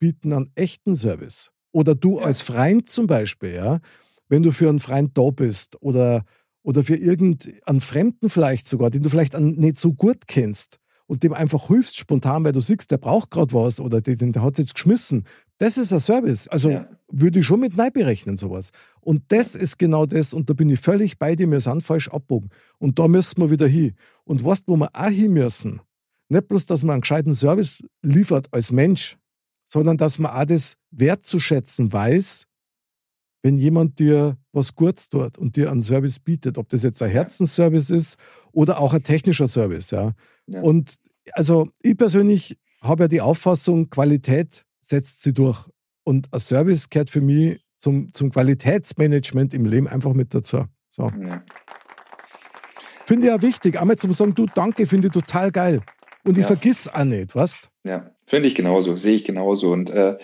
bieten 0.00 0.32
einen 0.32 0.50
echten 0.56 0.96
Service. 0.96 1.51
Oder 1.72 1.94
du 1.94 2.18
Ja. 2.20 2.26
als 2.26 2.40
Freund 2.42 2.88
zum 2.88 3.06
Beispiel, 3.06 3.54
ja, 3.54 3.80
wenn 4.28 4.42
du 4.42 4.50
für 4.52 4.68
einen 4.68 4.80
Freund 4.80 5.16
da 5.16 5.30
bist 5.30 5.80
oder, 5.82 6.24
oder 6.62 6.84
für 6.84 6.96
irgendeinen 6.96 7.80
Fremden 7.80 8.30
vielleicht 8.30 8.68
sogar, 8.68 8.90
den 8.90 9.02
du 9.02 9.08
vielleicht 9.08 9.38
nicht 9.38 9.78
so 9.78 9.92
gut 9.92 10.26
kennst 10.26 10.78
und 11.06 11.22
dem 11.22 11.34
einfach 11.34 11.66
hilfst 11.68 11.98
spontan, 11.98 12.44
weil 12.44 12.52
du 12.52 12.60
siehst, 12.60 12.90
der 12.90 12.98
braucht 12.98 13.30
gerade 13.30 13.52
was 13.52 13.80
oder 13.80 14.00
den, 14.00 14.32
der 14.32 14.42
hat 14.42 14.58
jetzt 14.58 14.74
geschmissen. 14.74 15.24
Das 15.58 15.76
ist 15.78 15.92
ein 15.92 16.00
Service. 16.00 16.48
Also 16.48 16.70
Ja. 16.70 16.88
würde 17.10 17.40
ich 17.40 17.46
schon 17.46 17.60
mit 17.60 17.76
Nein 17.76 17.92
berechnen, 17.92 18.36
sowas. 18.36 18.70
Und 19.00 19.22
das 19.28 19.54
ist 19.54 19.78
genau 19.78 20.06
das, 20.06 20.32
und 20.32 20.48
da 20.48 20.54
bin 20.54 20.70
ich 20.70 20.80
völlig 20.80 21.18
bei 21.18 21.36
dir, 21.36 21.50
wir 21.50 21.60
sind 21.60 21.82
falsch 21.82 22.08
abbogen. 22.08 22.48
Und 22.78 22.98
da 22.98 23.06
müssen 23.08 23.40
wir 23.40 23.50
wieder 23.50 23.66
hin. 23.66 23.94
Und 24.24 24.44
was, 24.44 24.62
wo 24.66 24.76
wir 24.76 24.88
auch 24.94 25.08
hin 25.10 25.32
müssen, 25.34 25.80
nicht 26.28 26.48
bloß, 26.48 26.64
dass 26.66 26.82
man 26.82 26.94
einen 26.94 27.00
gescheiten 27.02 27.34
Service 27.34 27.82
liefert 28.00 28.48
als 28.52 28.72
Mensch, 28.72 29.18
sondern 29.72 29.96
dass 29.96 30.18
man 30.18 30.32
auch 30.32 30.44
das 30.44 30.76
wertzuschätzen 30.90 31.90
weiß, 31.90 32.44
wenn 33.42 33.56
jemand 33.56 33.98
dir 33.98 34.36
was 34.52 34.74
Gutes 34.74 35.08
tut 35.08 35.38
und 35.38 35.56
dir 35.56 35.70
einen 35.70 35.80
Service 35.80 36.18
bietet, 36.18 36.58
ob 36.58 36.68
das 36.68 36.82
jetzt 36.82 37.00
ein 37.02 37.10
Herzensservice 37.10 37.88
ist 37.88 38.18
oder 38.52 38.78
auch 38.78 38.92
ein 38.92 39.02
technischer 39.02 39.46
Service, 39.46 39.90
ja. 39.90 40.12
Ja. 40.46 40.60
Und 40.60 40.96
also 41.32 41.68
ich 41.80 41.96
persönlich 41.96 42.58
habe 42.82 43.04
ja 43.04 43.08
die 43.08 43.22
Auffassung, 43.22 43.88
Qualität 43.88 44.66
setzt 44.82 45.22
sie 45.22 45.32
durch. 45.32 45.68
Und 46.04 46.28
ein 46.34 46.40
Service 46.40 46.90
gehört 46.90 47.08
für 47.08 47.22
mich 47.22 47.64
zum, 47.78 48.12
zum 48.12 48.30
Qualitätsmanagement 48.30 49.54
im 49.54 49.64
Leben 49.64 49.88
einfach 49.88 50.12
mit 50.12 50.34
dazu. 50.34 50.66
So. 50.88 51.08
ja. 51.08 51.42
Finde 53.06 53.26
ich 53.26 53.32
ja 53.32 53.40
wichtig. 53.40 53.80
Einmal 53.80 53.96
zum 53.96 54.12
sagen, 54.12 54.34
du 54.34 54.46
danke, 54.54 54.86
finde 54.86 55.06
ich 55.08 55.12
total 55.12 55.50
geil. 55.50 55.80
Und 56.24 56.36
ich 56.36 56.42
Ja. 56.42 56.48
vergiss 56.48 56.88
auch 56.88 57.04
nicht, 57.04 57.34
weißt 57.34 57.70
Ja, 57.84 58.10
finde 58.26 58.48
ich 58.48 58.54
genauso, 58.54 58.96
sehe 58.96 59.16
ich 59.16 59.24
genauso. 59.24 59.72
Und 59.72 59.90
äh, 59.90 60.18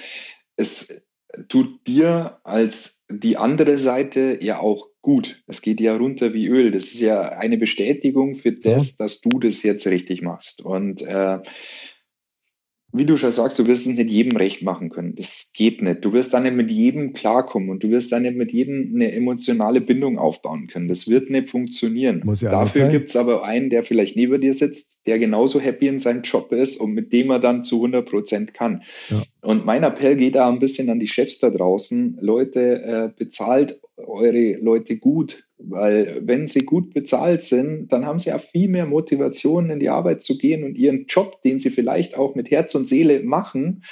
es 0.57 1.03
tut 1.49 1.87
dir 1.87 2.41
als 2.45 3.05
die 3.11 3.37
andere 3.37 3.79
Seite 3.79 4.39
ja 4.41 4.59
auch 4.59 4.89
gut. 5.03 5.43
Es 5.47 5.63
geht 5.63 5.81
ja 5.81 5.97
runter 5.97 6.35
wie 6.35 6.47
Öl. 6.47 6.71
Das 6.71 6.85
ist 6.87 7.01
ja 7.01 7.23
eine 7.23 7.59
Bestätigung 7.59 8.35
für 8.35 8.53
das, 8.53 8.97
dass 8.97 9.21
du 9.21 9.39
das 9.39 9.63
jetzt 9.63 9.87
richtig 9.87 10.23
machst. 10.23 10.63
Und 10.63 11.03
äh, 11.03 11.39
wie 12.90 13.05
du 13.05 13.16
schon 13.16 13.33
sagst, 13.33 13.59
du 13.59 13.66
wirst 13.66 13.87
es 13.87 13.94
nicht 13.94 14.11
jedem 14.11 14.37
recht 14.38 14.62
machen 14.62 14.88
können. 14.88 15.14
Das 15.14 15.53
geht 15.55 15.83
nicht. 15.83 16.03
Du 16.05 16.14
wirst 16.14 16.33
dann 16.33 16.44
nicht 16.44 16.57
mit 16.57 16.70
jedem 16.70 17.12
klarkommen 17.12 17.68
und 17.68 17.83
du 17.83 17.90
wirst 17.90 18.11
dann 18.12 18.22
nicht 18.22 18.37
mit 18.37 18.51
jedem 18.51 18.94
eine 18.94 19.12
emotionale 19.12 19.83
Bindung 19.83 20.18
aufbauen 20.18 20.68
können. 20.68 20.88
Das 20.88 21.07
wird 21.07 21.29
nicht 21.29 21.51
funktionieren. 21.51 22.22
Muss 22.24 22.40
ja 22.40 22.51
Dafür 22.51 22.88
gibt 22.88 23.11
es 23.11 23.16
aber 23.16 23.44
einen, 23.44 23.68
der 23.68 23.83
vielleicht 23.83 24.16
neben 24.16 24.40
dir 24.40 24.55
sitzt, 24.55 25.07
der 25.07 25.18
genauso 25.18 25.61
happy 25.61 25.87
in 25.87 25.98
seinem 25.98 26.22
Job 26.22 26.51
ist 26.53 26.81
und 26.81 26.92
mit 26.92 27.12
dem 27.12 27.31
er 27.31 27.40
dann 27.40 27.62
zu 27.62 27.77
100 27.77 28.09
Prozent 28.09 28.55
kann. 28.55 28.83
Ja. 29.11 29.22
Und 29.42 29.66
mein 29.66 29.83
Appell 29.83 30.16
geht 30.16 30.37
da 30.37 30.48
ein 30.48 30.59
bisschen 30.59 30.88
an 30.88 30.98
die 30.98 31.09
Chefs 31.09 31.40
da 31.40 31.51
draußen. 31.51 32.18
Leute, 32.22 32.61
äh, 32.83 33.11
bezahlt 33.14 33.81
eure 33.96 34.55
Leute 34.55 34.96
gut, 34.96 35.48
weil 35.71 36.23
wenn 36.25 36.47
sie 36.47 36.61
gut 36.61 36.95
bezahlt 36.95 37.43
sind, 37.43 37.89
dann 37.93 38.07
haben 38.07 38.21
sie 38.21 38.33
auch 38.33 38.41
viel 38.41 38.69
mehr 38.69 38.87
Motivation, 38.87 39.71
in 39.71 39.81
die 39.81 39.89
Arbeit 39.89 40.23
zu 40.23 40.39
gehen 40.39 40.65
und 40.65 40.77
ihren 40.77 41.07
Job, 41.07 41.43
den 41.43 41.59
sie 41.59 41.71
vielleicht 41.71 42.17
auch 42.17 42.35
mit 42.35 42.51
Herz 42.51 42.75
und 42.75 42.87
Seele 42.87 43.23
machen, 43.23 43.85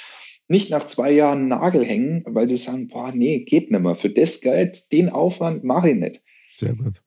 nicht 0.47 0.69
nach 0.69 0.85
zwei 0.85 1.11
Jahren 1.11 1.47
Nagel 1.47 1.83
hängen, 1.83 2.23
weil 2.25 2.47
sie 2.47 2.57
sagen, 2.57 2.87
boah, 2.87 3.11
nee, 3.11 3.39
geht 3.39 3.71
nicht 3.71 3.81
mehr. 3.81 3.95
Für 3.95 4.09
das 4.09 4.41
Geld, 4.41 4.91
den 4.91 5.09
Aufwand 5.09 5.63
mache 5.63 5.91
ich 5.91 5.97
nicht. 5.97 6.21
Sehr 6.53 6.73
gut. 6.73 7.01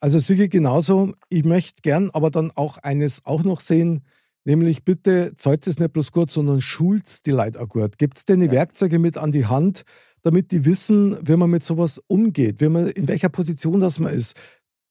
Also 0.00 0.18
Sigi 0.18 0.48
genauso. 0.48 1.12
Ich 1.28 1.44
möchte 1.44 1.82
gern 1.82 2.10
aber 2.12 2.30
dann 2.30 2.50
auch 2.54 2.78
eines 2.78 3.24
auch 3.24 3.42
noch 3.42 3.60
sehen, 3.60 4.02
nämlich 4.44 4.84
bitte 4.84 5.32
zahlt 5.36 5.66
es 5.66 5.78
nicht 5.78 5.92
bloß 5.92 6.12
gut, 6.12 6.30
sondern 6.30 6.60
schult 6.60 7.24
die 7.26 7.30
Leute 7.30 7.60
auch 7.60 7.68
gut. 7.68 7.98
Gibt 7.98 8.28
denen 8.28 8.42
Ja. 8.46 8.52
Werkzeuge 8.52 8.98
mit 8.98 9.16
an 9.16 9.32
die 9.32 9.46
Hand, 9.46 9.84
damit 10.24 10.52
die 10.52 10.64
wissen, 10.64 11.16
wie 11.22 11.36
man 11.36 11.50
mit 11.50 11.62
sowas 11.62 12.00
umgeht, 12.06 12.60
wie 12.60 12.70
man, 12.70 12.88
in 12.88 13.06
welcher 13.06 13.28
Position 13.28 13.78
das 13.78 13.98
man 13.98 14.12
ist, 14.12 14.34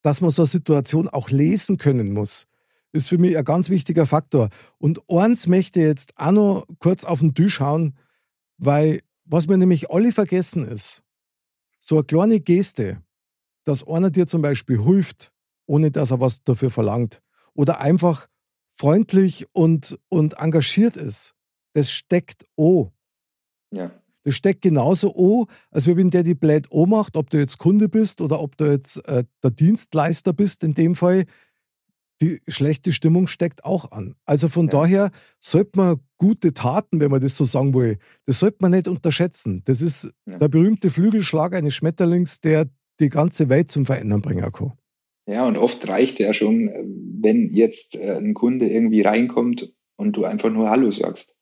dass 0.03 0.21
man 0.21 0.29
so 0.29 0.43
eine 0.43 0.47
Situation 0.47 1.09
auch 1.09 1.31
lesen 1.31 1.77
können 1.77 2.13
muss. 2.13 2.45
Ist 2.91 3.09
für 3.09 3.17
mich 3.17 3.35
ein 3.35 3.43
ganz 3.43 3.69
wichtiger 3.69 4.05
Faktor. 4.05 4.49
Und 4.77 5.01
eins 5.09 5.47
möchte 5.47 5.79
ich 5.79 5.87
jetzt 5.87 6.13
auch 6.15 6.31
noch 6.31 6.67
kurz 6.79 7.03
auf 7.03 7.19
den 7.19 7.33
Tisch 7.33 7.59
hauen, 7.59 7.97
weil 8.59 8.99
was 9.25 9.47
mir 9.47 9.57
nämlich 9.57 9.89
alle 9.89 10.11
vergessen 10.11 10.67
ist, 10.67 11.01
so 11.81 11.95
eine 11.95 12.03
kleine 12.03 12.39
Geste, 12.39 13.01
dass 13.63 13.87
einer 13.87 14.11
dir 14.11 14.27
zum 14.27 14.43
Beispiel 14.43 14.83
hilft, 14.83 15.33
ohne 15.65 15.89
dass 15.89 16.11
er 16.11 16.19
was 16.19 16.43
dafür 16.43 16.69
verlangt, 16.69 17.21
oder 17.55 17.81
einfach 17.81 18.27
freundlich 18.67 19.47
und, 19.53 19.97
und 20.09 20.35
engagiert 20.35 20.95
ist, 20.95 21.33
das 21.73 21.89
steckt 21.89 22.45
O. 22.55 22.91
Ja, 23.71 23.89
Das 24.23 24.35
steckt 24.35 24.61
genauso 24.61 25.13
O, 25.15 25.45
als 25.71 25.85
wenn 25.87 26.09
der 26.09 26.23
die 26.23 26.35
Blät 26.35 26.67
O 26.71 26.85
macht, 26.85 27.17
ob 27.17 27.29
du 27.29 27.37
jetzt 27.37 27.57
Kunde 27.57 27.89
bist 27.89 28.21
oder 28.21 28.41
ob 28.41 28.57
du 28.57 28.65
jetzt 28.71 29.05
äh, 29.07 29.23
der 29.43 29.51
Dienstleister 29.51 30.33
bist 30.33 30.63
in 30.63 30.73
dem 30.73 30.95
Fall. 30.95 31.25
Die 32.21 32.39
schlechte 32.47 32.93
Stimmung 32.93 33.27
steckt 33.27 33.65
auch 33.65 33.91
an. 33.91 34.15
Also 34.25 34.47
von 34.47 34.65
Ja. 34.67 34.71
daher 34.71 35.11
sollte 35.39 35.71
man 35.77 35.97
gute 36.17 36.53
Taten, 36.53 37.01
wenn 37.01 37.11
man 37.11 37.19
das 37.19 37.35
so 37.35 37.43
sagen 37.43 37.73
will, 37.73 37.97
das 38.25 38.39
sollte 38.39 38.57
man 38.61 38.71
nicht 38.71 38.87
unterschätzen. 38.87 39.61
Das 39.65 39.81
ist 39.81 40.09
Ja. 40.25 40.37
der 40.37 40.47
berühmte 40.47 40.89
Flügelschlag 40.89 41.53
eines 41.53 41.73
Schmetterlings, 41.73 42.39
der 42.39 42.67
die 42.99 43.09
ganze 43.09 43.49
Welt 43.49 43.71
zum 43.71 43.85
Verändern 43.85 44.21
bringen 44.21 44.49
kann. 44.51 44.73
Ja, 45.27 45.45
und 45.47 45.57
oft 45.57 45.85
reicht 45.87 46.19
ja 46.19 46.33
schon, 46.33 46.67
äh, 46.69 46.83
wenn 47.21 47.49
jetzt 47.53 47.95
äh, 47.99 48.15
ein 48.15 48.33
Kunde 48.33 48.69
irgendwie 48.69 49.01
reinkommt 49.01 49.73
und 49.97 50.15
du 50.15 50.23
einfach 50.23 50.51
nur 50.51 50.69
Hallo 50.69 50.91
sagst. 50.91 51.37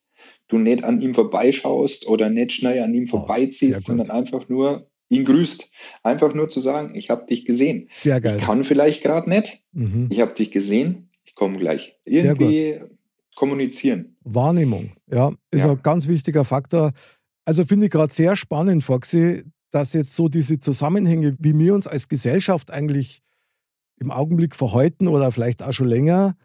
Du 0.52 0.58
nicht 0.58 0.84
an 0.84 1.00
ihm 1.02 1.14
vorbeischaust 1.14 2.08
oder 2.10 2.30
nicht 2.30 2.52
schnell 2.52 2.84
an 2.84 2.94
ihm 2.94 3.06
Oh, 3.06 3.18
vorbeiziehst, 3.18 3.74
gut. 3.74 3.84
sondern 3.84 4.10
einfach 4.12 4.50
nur 4.50 4.88
ihn 5.10 5.24
grüßt. 5.26 5.70
Einfach 6.04 6.34
nur 6.34 6.50
zu 6.50 6.60
sagen, 6.60 6.94
ich 6.96 7.10
habe 7.10 7.26
dich 7.26 7.46
gesehen. 7.46 7.88
Sehr 7.90 8.20
geil. 8.20 8.38
Ich 8.38 8.44
kann 8.46 8.64
vielleicht 8.66 9.02
gerade 9.02 9.30
nicht, 9.30 9.64
Mhm. 9.72 10.08
ich 10.10 10.20
habe 10.20 10.34
dich 10.34 10.52
gesehen, 10.52 11.10
ich 11.24 11.36
komme 11.36 11.58
gleich. 11.58 11.98
Sehr 12.06 12.26
Irgendwie 12.26 12.82
kommunizieren. 13.36 14.18
Wahrnehmung, 14.26 14.92
ja, 15.10 15.32
ist 15.52 15.64
Ja. 15.64 15.72
ein 15.72 15.82
ganz 15.82 16.08
wichtiger 16.10 16.44
Faktor. 16.44 16.92
Also 17.46 17.64
finde 17.66 17.86
ich 17.86 17.92
gerade 17.92 18.14
sehr 18.14 18.36
spannend, 18.36 18.84
Foxy, 18.84 19.44
dass 19.72 19.94
jetzt 19.94 20.16
so 20.16 20.28
diese 20.28 20.60
Zusammenhänge, 20.60 21.38
wie 21.40 21.58
wir 21.58 21.74
uns 21.74 21.88
als 21.88 22.10
Gesellschaft 22.10 22.72
eigentlich 22.72 23.22
im 24.02 24.12
Augenblick 24.12 24.54
verhalten 24.56 25.08
oder 25.08 25.32
vielleicht 25.32 25.64
auch 25.64 25.72
schon 25.72 25.88
länger 25.88 26.36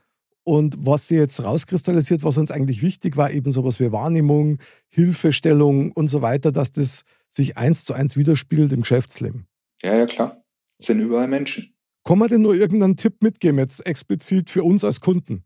und 0.46 0.76
was 0.78 1.08
sie 1.08 1.16
jetzt 1.16 1.42
rauskristallisiert, 1.42 2.22
was 2.22 2.38
uns 2.38 2.52
eigentlich 2.52 2.80
wichtig 2.80 3.16
war, 3.16 3.32
eben 3.32 3.50
sowas 3.50 3.80
wie 3.80 3.90
Wahrnehmung, 3.90 4.58
Hilfestellung 4.88 5.90
und 5.90 6.06
so 6.06 6.22
weiter, 6.22 6.52
dass 6.52 6.70
das 6.70 7.02
sich 7.28 7.56
eins 7.56 7.84
zu 7.84 7.94
eins 7.94 8.16
widerspiegelt 8.16 8.72
im 8.72 8.82
Geschäftsleben. 8.82 9.46
Ja, 9.82 9.96
ja, 9.96 10.06
klar. 10.06 10.44
Es 10.78 10.86
sind 10.86 11.00
überall 11.00 11.26
Menschen. 11.26 11.74
Kann 12.04 12.18
man 12.18 12.28
denn 12.28 12.42
nur 12.42 12.54
irgendeinen 12.54 12.96
Tipp 12.96 13.22
mitgeben, 13.22 13.58
jetzt 13.58 13.84
explizit 13.84 14.48
für 14.48 14.62
uns 14.62 14.84
als 14.84 15.00
Kunden? 15.00 15.42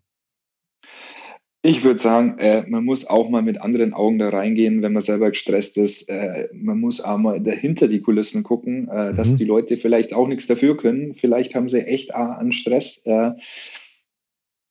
Ich 1.63 1.85
würde 1.85 2.01
sagen, 2.01 2.39
äh, 2.39 2.65
man 2.69 2.85
muss 2.85 3.07
auch 3.07 3.31
mal 3.31 3.43
mit 3.43 3.61
anderen 3.61 3.95
Augen 3.95 4.19
da 4.19 4.29
reingehen, 4.29 4.83
wenn 4.83 4.93
man 4.93 5.03
selber 5.03 5.31
gestresst 5.31 5.79
ist. 5.79 6.09
Äh, 6.11 6.49
man 6.55 6.79
muss 6.79 7.01
auch 7.01 7.19
mal 7.19 7.41
dahinter 7.41 7.89
die 7.89 8.01
Kulissen 8.01 8.43
gucken, 8.43 8.89
äh, 8.89 9.15
dass 9.15 9.33
Mhm. 9.33 9.37
die 9.39 9.45
Leute 9.45 9.77
vielleicht 9.79 10.13
auch 10.15 10.27
nichts 10.27 10.47
dafür 10.47 10.77
können. 10.77 11.15
Vielleicht 11.15 11.55
haben 11.55 11.71
sie 11.71 11.81
echt 11.87 12.15
einen 12.15 12.53
Stress. 12.53 13.07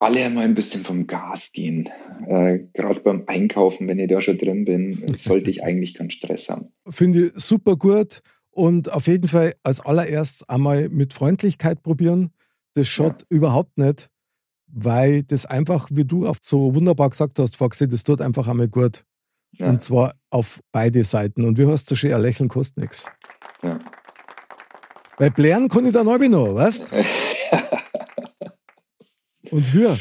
Alle 0.01 0.29
mal 0.29 0.45
ein 0.45 0.55
bisschen 0.55 0.81
vom 0.81 1.07
Gas 1.07 1.51
gehen. 1.51 1.89
Äh, 2.25 2.59
Gerade 2.73 3.01
beim 3.01 3.25
Einkaufen, 3.27 3.87
wenn 3.87 3.99
ich 3.99 4.07
da 4.09 4.21
schon 4.21 4.37
drin 4.37 4.63
bin, 4.63 5.05
sollte 5.15 5.49
ich 5.49 5.63
eigentlich 5.63 5.93
keinen 5.93 6.09
Stress 6.09 6.49
haben. 6.49 6.69
Finde 6.87 7.25
ich 7.25 7.33
super 7.33 7.75
gut 7.75 8.21
und 8.51 8.91
auf 8.91 9.07
jeden 9.07 9.27
Fall 9.27 9.53
als 9.61 9.81
allererst 9.81 10.49
einmal 10.49 10.87
mit 10.89 11.13
Freundlichkeit 11.13 11.83
probieren. 11.83 12.31
Das 12.75 12.87
schaut 12.87 13.23
überhaupt 13.29 13.77
nicht, 13.77 14.09
weil 14.67 15.23
das 15.23 15.45
einfach, 15.45 15.89
wie 15.91 16.05
du 16.05 16.27
auch 16.27 16.37
so 16.41 16.73
wunderbar 16.73 17.09
gesagt 17.09 17.37
hast, 17.39 17.57
Foxy, 17.57 17.89
das 17.89 18.03
tut 18.03 18.21
einfach 18.21 18.47
einmal 18.47 18.69
gut. 18.69 19.03
Ja. 19.51 19.69
Und 19.69 19.83
zwar 19.83 20.13
auf 20.29 20.61
beide 20.71 21.03
Seiten. 21.03 21.43
Und 21.43 21.57
wie 21.57 21.65
hast 21.65 21.91
du 21.91 21.95
schon, 21.95 22.13
ein 22.13 22.21
Lächeln 22.21 22.47
kostet 22.47 22.77
nichts. 22.77 23.05
Ja. 23.63 23.79
Bei 25.17 25.29
Blären 25.29 25.67
kann 25.67 25.85
ich 25.85 25.91
da 25.93 26.03
neu 26.03 26.17
noch, 26.29 26.55
weißt 26.55 26.93
Und 29.51 29.73
wir. 29.73 29.97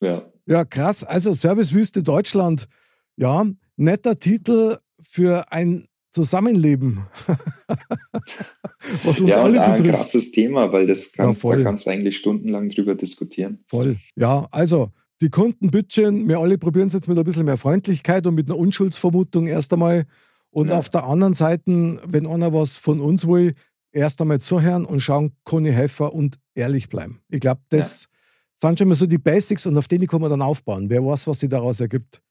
Ja. 0.00 0.30
Ja, 0.46 0.64
krass. 0.64 1.04
Also 1.04 1.32
Servicewüste 1.32 2.02
Deutschland. 2.02 2.68
Ja, 3.16 3.46
netter 3.76 4.18
Titel 4.18 4.76
für 5.00 5.50
ein 5.52 5.86
Zusammenleben. 6.10 7.06
Was 9.04 9.20
uns 9.20 9.30
ja, 9.30 9.42
alle 9.42 9.58
betrifft. 9.58 9.84
ein 9.84 9.90
krasses 9.90 10.30
Thema, 10.30 10.72
weil 10.72 10.86
das 10.86 11.12
kannst, 11.12 11.42
ja, 11.42 11.56
da 11.56 11.62
kannst 11.62 11.86
du 11.86 11.90
eigentlich 11.90 12.18
stundenlang 12.18 12.68
drüber 12.68 12.94
diskutieren. 12.94 13.64
Voll. 13.66 13.98
Ja, 14.14 14.46
also 14.52 14.92
die 15.20 15.30
Kunden 15.30 15.70
bütchen, 15.70 16.28
wir 16.28 16.38
alle 16.38 16.58
probieren 16.58 16.88
es 16.88 16.94
jetzt 16.94 17.08
mit 17.08 17.18
ein 17.18 17.24
bisschen 17.24 17.46
mehr 17.46 17.56
Freundlichkeit 17.56 18.26
und 18.26 18.34
mit 18.34 18.48
einer 18.48 18.58
Unschuldsvermutung 18.58 19.46
erst 19.46 19.72
einmal. 19.72 20.04
Und 20.50 20.68
ja. 20.68 20.78
auf 20.78 20.88
der 20.88 21.04
anderen 21.04 21.34
Seite, 21.34 21.98
wenn 22.06 22.26
einer 22.26 22.52
was 22.52 22.76
von 22.76 23.00
uns 23.00 23.26
will, 23.26 23.54
erst 23.90 24.20
einmal 24.20 24.40
zuhören 24.40 24.84
und 24.84 25.00
schauen, 25.00 25.32
kann 25.44 25.64
ich 25.64 25.74
helfen 25.74 26.08
und 26.08 26.38
ehrlich 26.54 26.88
bleiben. 26.88 27.20
Ich 27.28 27.40
glaube, 27.40 27.60
das 27.70 28.04
ja. 28.04 28.13
Sind 28.70 28.78
schon 28.78 28.88
mal 28.88 28.94
so 28.94 29.06
die 29.06 29.18
Basics 29.18 29.66
und 29.66 29.76
auf 29.76 29.88
denen 29.88 30.06
kann 30.06 30.20
man 30.20 30.30
dann 30.30 30.42
aufbauen. 30.42 30.88
Wer 30.90 31.04
weiß, 31.04 31.26
was 31.26 31.40
sich 31.40 31.48
daraus 31.48 31.80
ergibt. 31.80 32.22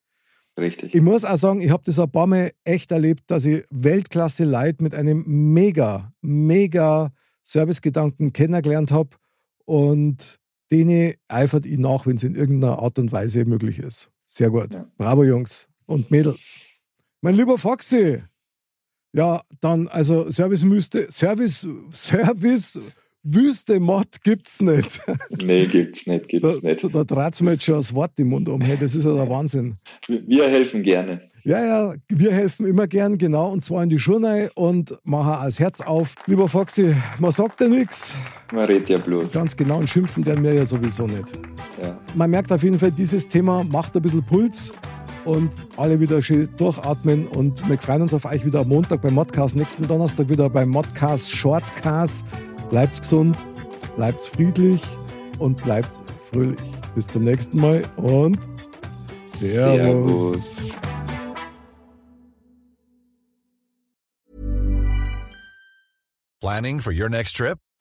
Richtig. 0.59 0.93
Ich 0.93 1.01
muss 1.01 1.25
auch 1.25 1.35
sagen, 1.35 1.61
ich 1.61 1.71
habe 1.71 1.83
das 1.85 1.99
ein 1.99 2.11
paar 2.11 2.27
Mal 2.27 2.51
echt 2.63 2.91
erlebt, 2.91 3.23
dass 3.27 3.45
ich 3.45 3.63
Weltklasse 3.71 4.43
Leute 4.43 4.83
mit 4.83 4.93
einem 4.93 5.23
mega, 5.25 6.13
mega 6.21 7.11
Servicegedanken 7.41 8.33
kennengelernt 8.33 8.91
habe 8.91 9.09
und 9.65 10.39
denen 10.71 11.13
eifert 11.27 11.65
ich 11.65 11.77
nach, 11.77 12.05
wenn 12.05 12.17
es 12.17 12.23
in 12.23 12.35
irgendeiner 12.35 12.79
Art 12.79 12.99
und 12.99 13.11
Weise 13.11 13.45
möglich 13.45 13.79
ist. 13.79 14.09
Sehr 14.27 14.49
gut. 14.49 14.73
Ja. 14.73 14.87
Bravo, 14.97 15.23
Jungs 15.23 15.67
und 15.85 16.11
Mädels. 16.11 16.57
Mein 17.21 17.35
lieber 17.35 17.57
Foxy, 17.57 18.21
ja, 19.13 19.41
dann, 19.61 19.87
also 19.87 20.29
Service 20.29 20.63
müsste, 20.63 21.09
Service, 21.11 21.67
Service 21.91 22.79
Wüste 23.23 23.79
Mod 23.79 24.21
gibt's 24.23 24.61
nicht. 24.61 25.01
Nee, 25.43 25.65
gibt's 25.65 26.05
nicht, 26.07 26.27
gibt's 26.27 26.61
da, 26.61 26.67
nicht. 26.67 26.83
Da, 26.83 26.89
da 26.89 27.03
dreht's 27.03 27.41
mir 27.41 27.53
jetzt 27.53 27.63
schon 27.63 27.75
das 27.75 27.93
Wort 27.93 28.19
im 28.19 28.29
Mund 28.29 28.49
um. 28.49 28.61
Hey, 28.61 28.77
das 28.77 28.95
ist 28.95 29.05
ja 29.05 29.13
der 29.13 29.29
Wahnsinn. 29.29 29.77
Wir 30.07 30.47
helfen 30.49 30.83
gerne. 30.83 31.21
Ja, 31.45 31.65
ja, 31.65 31.93
wir 32.09 32.31
helfen 32.31 32.65
immer 32.65 32.87
gern, 32.87 33.17
genau, 33.17 33.51
und 33.51 33.65
zwar 33.65 33.83
in 33.83 33.89
die 33.89 33.99
Schuhe 33.99 34.49
und 34.55 34.97
machen 35.03 35.33
als 35.33 35.59
Herz 35.59 35.81
auf. 35.81 36.15
Lieber 36.25 36.47
Foxy, 36.47 36.95
man 37.19 37.31
sagt 37.31 37.59
ja 37.59 37.67
nichts. 37.67 38.13
Man 38.53 38.63
redet 38.63 38.89
ja 38.89 38.97
bloß. 38.97 39.33
Ganz 39.33 39.55
genau, 39.57 39.79
und 39.79 39.89
schimpfen 39.89 40.25
werden 40.25 40.41
wir 40.43 40.53
ja 40.53 40.63
sowieso 40.63 41.05
nicht. 41.05 41.33
Ja. 41.81 41.99
Man 42.15 42.31
merkt 42.31 42.49
auf 42.51 42.63
jeden 42.63 42.79
Fall, 42.79 42.91
dieses 42.91 43.27
Thema 43.27 43.65
macht 43.65 43.93
ein 43.95 44.01
bisschen 44.01 44.25
Puls 44.25 44.71
und 45.25 45.51
alle 45.75 45.99
wieder 45.99 46.21
schön 46.21 46.47
durchatmen 46.55 47.27
und 47.27 47.67
wir 47.67 47.77
freuen 47.77 48.03
uns 48.03 48.13
auf 48.13 48.23
euch 48.23 48.45
wieder 48.45 48.61
am 48.61 48.69
Montag 48.69 49.01
beim 49.01 49.13
Modcast, 49.13 49.57
nächsten 49.57 49.85
Donnerstag 49.85 50.29
wieder 50.29 50.49
beim 50.49 50.69
Modcast 50.69 51.29
Shortcast. 51.29 52.23
Bleibt 52.73 53.01
gesund, 53.01 53.37
bleibt 53.97 54.23
friedlich 54.23 54.81
und 55.37 55.61
bleibt 55.63 56.01
fröhlich. 56.31 56.71
Bis 56.95 57.05
zum 57.05 57.23
nächsten 57.23 57.59
Mal 57.59 57.83
und 57.97 58.39
Servus. 59.23 60.55
Servus. 60.55 60.71
Planning 66.41 66.81
for 66.81 66.91
your 66.91 67.09
next 67.09 67.37
trip? 67.37 67.59